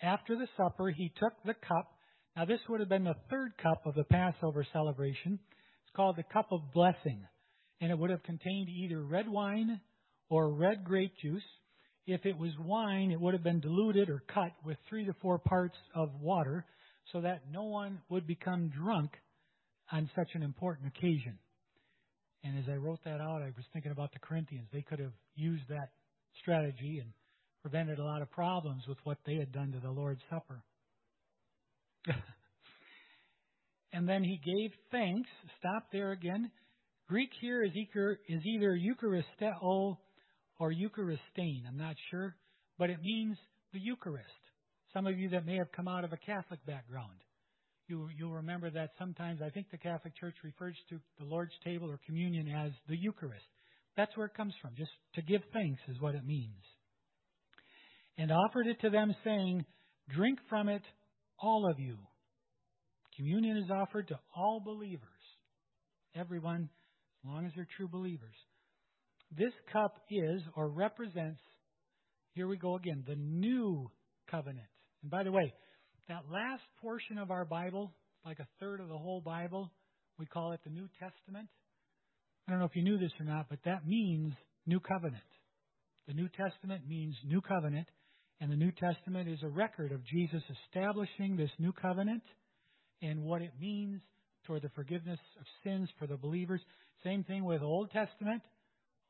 [0.01, 1.91] after the supper, he took the cup.
[2.35, 5.39] Now, this would have been the third cup of the Passover celebration.
[5.83, 7.27] It's called the cup of blessing.
[7.83, 9.81] And it would have contained either red wine
[10.31, 11.43] or red grape juice.
[12.07, 15.39] If it was wine, it would have been diluted or cut with three to four
[15.39, 16.65] parts of water
[17.13, 19.13] so that no one would become drunk
[19.93, 21.39] on such an important occasion.
[22.43, 24.69] And as I wrote that out, I was thinking about the Corinthians.
[24.73, 25.91] They could have used that
[26.41, 27.11] strategy and
[27.63, 30.63] prevented a lot of problems with what they had done to the Lord's Supper.
[33.93, 35.29] and then he gave thanks.
[35.59, 36.51] Stop there again.
[37.09, 39.97] Greek here is either, is either Eucharisteo
[40.59, 41.65] or Eucharistane.
[41.67, 42.37] I'm not sure,
[42.79, 43.39] but it means
[43.73, 44.29] the Eucharist.
[44.95, 47.19] Some of you that may have come out of a Catholic background
[47.89, 51.91] you, you'll remember that sometimes I think the Catholic Church refers to the Lord's table
[51.91, 53.45] or communion as the Eucharist.
[53.97, 54.71] That's where it comes from.
[54.77, 56.63] Just to give thanks is what it means.
[58.17, 59.65] And offered it to them, saying,
[60.09, 60.83] Drink from it,
[61.41, 61.97] all of you.
[63.17, 65.01] Communion is offered to all believers.
[66.17, 66.69] Everyone,
[67.25, 68.35] as long as they're true believers.
[69.37, 71.41] This cup is or represents,
[72.35, 73.91] here we go again, the new
[74.31, 74.67] covenant.
[75.05, 75.53] And by the way,
[76.09, 77.93] that last portion of our Bible,
[78.25, 79.71] like a third of the whole Bible,
[80.19, 81.47] we call it the New Testament.
[82.49, 84.33] I don't know if you knew this or not, but that means
[84.67, 85.23] New Covenant.
[86.09, 87.87] The New Testament means New Covenant,
[88.41, 92.23] and the New Testament is a record of Jesus establishing this New Covenant
[93.03, 94.01] and what it means
[94.47, 96.63] toward the forgiveness of sins for the believers.
[97.05, 98.41] Same thing with Old Testament.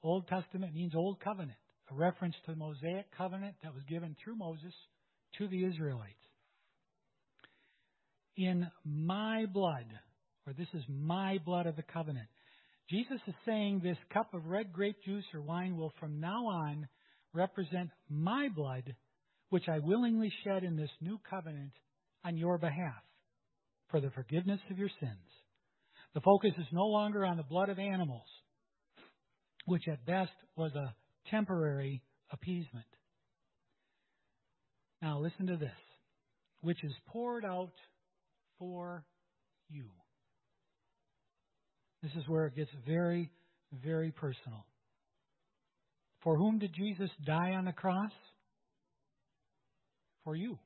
[0.03, 4.35] Old Testament means Old Covenant, a reference to the Mosaic covenant that was given through
[4.35, 4.75] Moses
[5.39, 6.15] to the Israelites.
[8.37, 9.87] In my blood,
[10.47, 12.29] or this is my blood of the covenant.
[12.91, 16.89] Jesus is saying this cup of red grape juice or wine will from now on
[17.33, 18.95] represent my blood,
[19.51, 21.73] which I willingly shed in this new covenant
[22.25, 23.03] on your behalf
[23.91, 25.31] for the forgiveness of your sins.
[26.15, 28.27] The focus is no longer on the blood of animals,
[29.67, 30.95] which at best was a
[31.31, 32.87] temporary appeasement.
[35.05, 35.69] Now listen to this,
[36.63, 37.75] which is poured out
[38.59, 39.05] for
[39.69, 39.85] you.
[42.03, 43.31] This is where it gets very,
[43.85, 44.65] very personal.
[46.23, 48.13] For whom did Jesus die on the cross?
[50.25, 50.59] For you.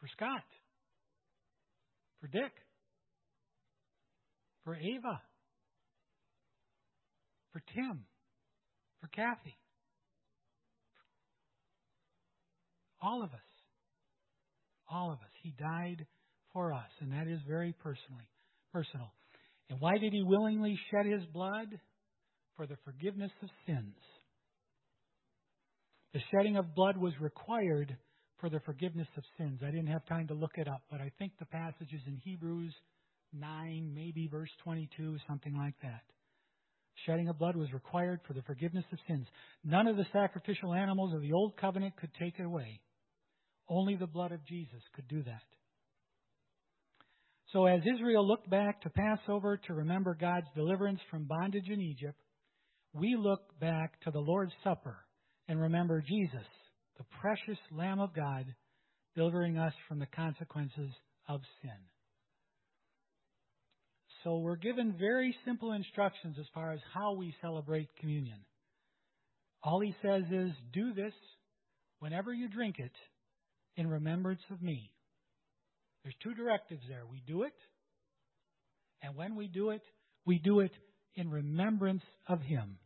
[0.00, 0.44] For Scott.
[2.22, 2.52] For Dick.
[4.64, 5.20] For Ava.
[7.52, 8.06] For Tim.
[9.02, 9.54] For Kathy.
[13.04, 13.40] All of us.
[14.90, 15.32] All of us.
[15.42, 16.06] He died
[16.52, 18.28] for us, and that is very personally
[18.72, 19.12] personal.
[19.68, 21.68] And why did he willingly shed his blood?
[22.56, 23.96] For the forgiveness of sins.
[26.12, 27.96] The shedding of blood was required
[28.38, 29.58] for the forgiveness of sins.
[29.60, 32.16] I didn't have time to look it up, but I think the passage is in
[32.24, 32.72] Hebrews
[33.32, 36.02] 9, maybe verse 22, something like that.
[37.06, 39.26] Shedding of blood was required for the forgiveness of sins.
[39.64, 42.80] None of the sacrificial animals of the Old Covenant could take it away.
[43.68, 45.42] Only the blood of Jesus could do that.
[47.52, 52.18] So as Israel looked back to Passover to remember God's deliverance from bondage in Egypt,
[52.92, 54.96] we look back to the Lord's Supper
[55.48, 56.46] and remember Jesus,
[56.98, 58.46] the precious Lamb of God,
[59.14, 60.90] delivering us from the consequences
[61.28, 61.70] of sin.
[64.24, 68.38] So we're given very simple instructions as far as how we celebrate communion.
[69.62, 71.12] All he says is, do this
[72.00, 72.92] whenever you drink it
[73.76, 74.90] in remembrance of me.
[76.02, 77.02] There's two directives there.
[77.10, 77.54] We do it,
[79.02, 79.82] and when we do it,
[80.26, 80.72] we do it
[81.16, 82.78] in remembrance of him.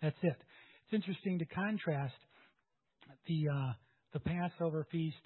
[0.00, 0.36] That's it.
[0.84, 2.14] It's interesting to contrast
[3.26, 3.72] the uh,
[4.12, 5.16] the Passover feast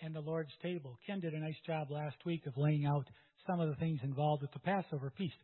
[0.00, 0.98] and the Lord's table.
[1.06, 3.06] Ken did a nice job last week of laying out
[3.46, 5.34] some of the things involved with the Passover feast.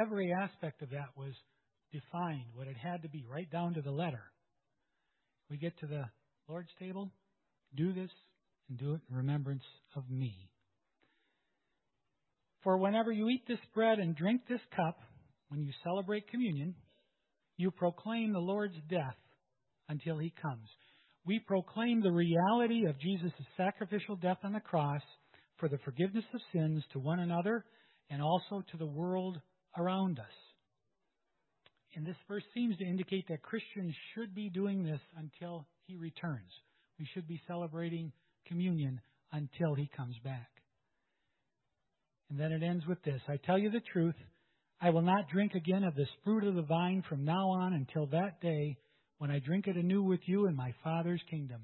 [0.00, 1.32] Every aspect of that was
[1.92, 4.22] defined, what it had to be, right down to the letter.
[5.48, 6.04] We get to the
[6.48, 7.10] Lord's table,
[7.76, 8.10] do this,
[8.68, 9.64] and do it in remembrance
[9.96, 10.50] of me.
[12.62, 14.98] For whenever you eat this bread and drink this cup,
[15.48, 16.74] when you celebrate communion,
[17.56, 19.16] you proclaim the Lord's death
[19.88, 20.68] until he comes.
[21.26, 25.02] We proclaim the reality of Jesus' sacrificial death on the cross
[25.58, 27.64] for the forgiveness of sins to one another
[28.10, 29.40] and also to the world
[29.78, 30.26] around us.
[31.94, 36.50] And this verse seems to indicate that Christians should be doing this until he returns.
[36.98, 38.12] We should be celebrating
[38.46, 39.00] communion
[39.32, 40.48] until he comes back.
[42.30, 44.14] And then it ends with this I tell you the truth,
[44.80, 48.06] I will not drink again of this fruit of the vine from now on until
[48.06, 48.76] that day
[49.18, 51.62] when I drink it anew with you in my Father's kingdom.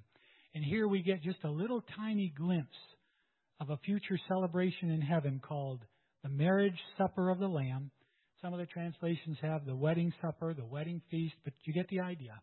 [0.55, 2.69] And here we get just a little tiny glimpse
[3.61, 5.81] of a future celebration in heaven called
[6.23, 7.91] the marriage supper of the Lamb.
[8.43, 12.01] Some of the translations have the wedding supper, the wedding feast, but you get the
[12.01, 12.41] idea.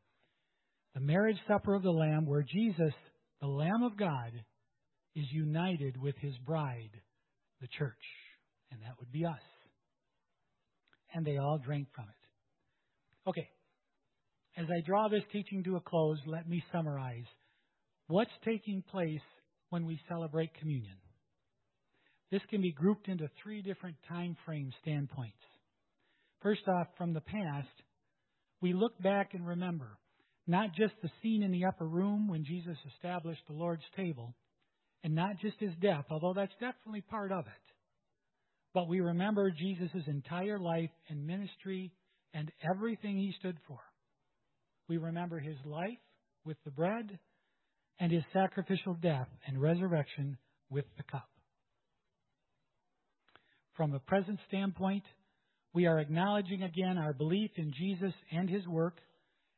[0.95, 2.93] The marriage supper of the Lamb, where Jesus,
[3.41, 4.31] the Lamb of God,
[5.15, 6.91] is united with his bride,
[7.61, 7.93] the church.
[8.71, 9.39] And that would be us.
[11.13, 13.29] And they all drank from it.
[13.29, 13.47] Okay,
[14.57, 17.25] as I draw this teaching to a close, let me summarize
[18.07, 19.21] what's taking place
[19.69, 20.95] when we celebrate communion.
[22.31, 25.37] This can be grouped into three different time frame standpoints.
[26.41, 27.67] First off, from the past,
[28.61, 29.97] we look back and remember
[30.47, 34.33] not just the scene in the upper room when Jesus established the Lord's table,
[35.03, 37.73] and not just his death, although that's definitely part of it,
[38.73, 41.91] but we remember Jesus' entire life and ministry
[42.33, 43.79] and everything he stood for.
[44.87, 45.97] We remember his life
[46.45, 47.19] with the bread
[47.99, 50.37] and his sacrificial death and resurrection
[50.69, 51.27] with the cup.
[53.75, 55.03] From a present standpoint,
[55.73, 58.97] we are acknowledging again our belief in Jesus and his work,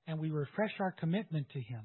[0.10, 1.84] and we refresh our commitment to him.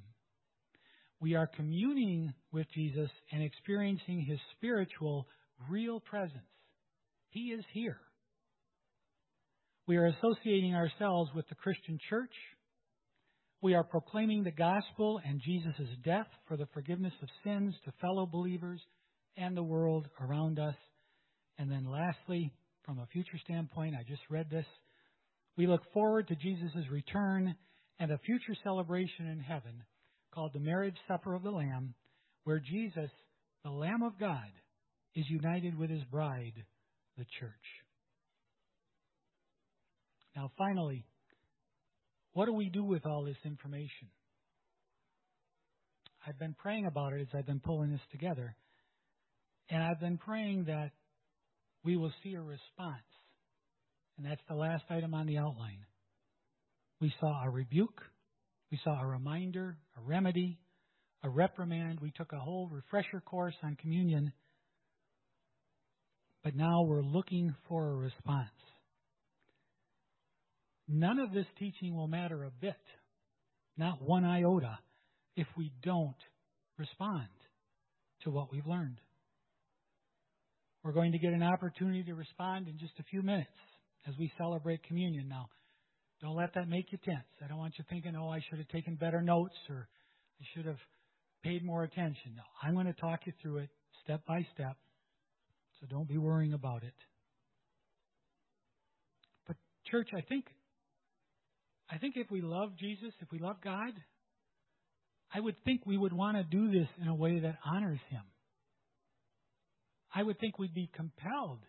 [1.21, 5.29] We are communing with Jesus and experiencing his spiritual,
[5.69, 6.43] real presence.
[7.31, 8.01] He is here.
[9.87, 12.33] We are associating ourselves with the Christian church
[13.65, 18.27] we are proclaiming the gospel and Jesus' death for the forgiveness of sins to fellow
[18.27, 18.79] believers
[19.39, 20.75] and the world around us.
[21.57, 22.53] And then lastly,
[22.85, 24.67] from a future standpoint, I just read this.
[25.57, 27.57] We look forward to Jesus' return
[27.99, 29.83] and a future celebration in heaven
[30.33, 31.95] called the Marriage Supper of the Lamb,
[32.45, 33.11] where Jesus,
[33.65, 34.51] the Lamb of God,
[35.15, 36.65] is united with his bride,
[37.17, 37.53] the church.
[40.35, 41.05] Now, finally,
[42.33, 44.09] what do we do with all this information?
[46.27, 48.57] I've been praying about it as I've been pulling this together.
[49.71, 50.91] And I've been praying that
[51.85, 53.05] we will see a response.
[54.17, 55.85] And that's the last item on the outline.
[57.01, 58.01] We saw a rebuke,
[58.71, 60.59] we saw a reminder, a remedy,
[61.23, 62.01] a reprimand.
[62.01, 64.33] We took a whole refresher course on communion.
[66.43, 68.51] But now we're looking for a response.
[70.87, 72.77] None of this teaching will matter a bit,
[73.79, 74.79] not one iota,
[75.37, 76.15] if we don't
[76.79, 77.29] respond
[78.23, 79.01] to what we've learned.
[80.83, 83.49] We're going to get an opportunity to respond in just a few minutes
[84.07, 85.29] as we celebrate communion.
[85.29, 85.49] Now,
[86.25, 87.27] don't let that make you tense.
[87.45, 89.89] I don't want you thinking, oh, I should have taken better notes or
[90.41, 90.79] I should have
[91.43, 92.33] paid more attention.
[92.37, 93.69] No, I'm going to talk you through it
[94.03, 94.77] step by step.
[95.81, 96.95] So don't be worrying about it.
[99.47, 99.57] But
[99.91, 100.47] church, I think
[101.91, 103.93] I think if we love Jesus, if we love God,
[105.35, 108.23] I would think we would want to do this in a way that honors Him.
[110.15, 111.61] I would think we'd be compelled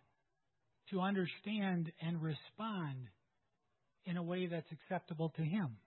[0.92, 3.10] to understand and respond
[4.06, 5.78] in a way that's acceptable to Him.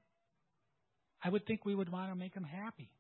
[1.23, 2.91] I would think we would want to make Him happy,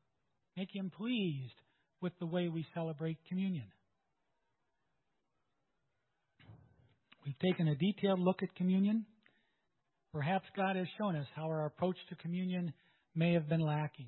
[0.56, 1.54] make Him pleased
[2.00, 3.66] with the way we celebrate communion.
[7.24, 9.04] We've taken a detailed look at communion.
[10.12, 12.72] Perhaps God has shown us how our approach to communion
[13.14, 14.06] may have been lacking.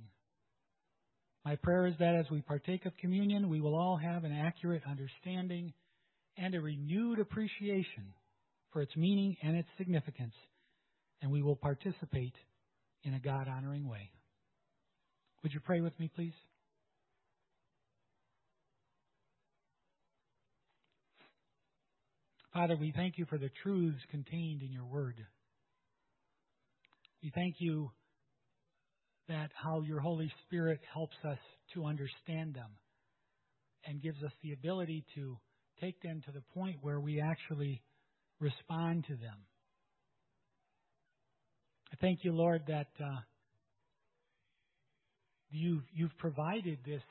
[1.45, 4.83] My prayer is that as we partake of communion, we will all have an accurate
[4.89, 5.73] understanding
[6.37, 8.15] and a renewed appreciation
[8.73, 10.35] for its meaning and its significance,
[11.23, 12.35] and we will participate
[13.05, 14.11] in a God honoring way.
[15.43, 16.35] Would you pray with me, please?
[22.53, 25.25] Father, we thank you for the truths contained in your word.
[27.23, 27.91] We thank you
[29.29, 31.39] that how your Holy Spirit helps us
[31.75, 32.71] to understand them
[33.87, 35.39] and gives us the ability to
[35.81, 37.83] take them to the point where we actually
[38.41, 39.39] respond to them.
[42.01, 43.21] Thank you, Lord, that uh,
[45.51, 47.03] you've, you've provided this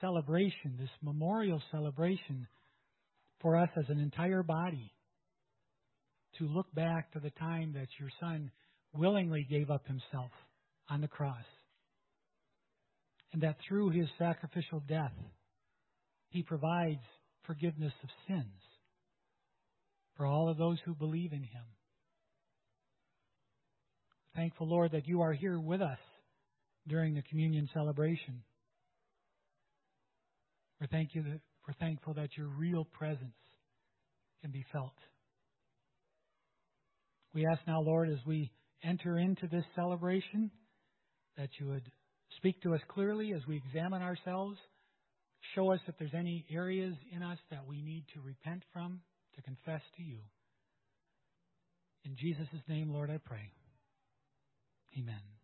[0.00, 2.46] celebration, this memorial celebration
[3.40, 4.92] for us as an entire body
[6.38, 8.52] to look back to the time that your Son
[8.94, 10.30] willingly gave up himself
[10.88, 11.44] on the cross.
[13.32, 15.12] And that through his sacrificial death,
[16.30, 17.02] he provides
[17.44, 18.62] forgiveness of sins
[20.16, 21.64] for all of those who believe in him.
[24.38, 25.98] Thankful, Lord, that you are here with us
[26.86, 28.44] during the communion celebration.
[30.80, 33.34] We're, thank you that, we're thankful that your real presence
[34.40, 34.94] can be felt.
[37.34, 38.52] We ask now, Lord, as we
[38.84, 40.52] enter into this celebration,
[41.36, 41.90] that you would
[42.36, 44.56] speak to us clearly as we examine ourselves.
[45.56, 49.00] Show us if there's any areas in us that we need to repent from,
[49.34, 50.18] to confess to you.
[52.04, 53.50] In Jesus' name, Lord, I pray.
[54.96, 55.37] Amen.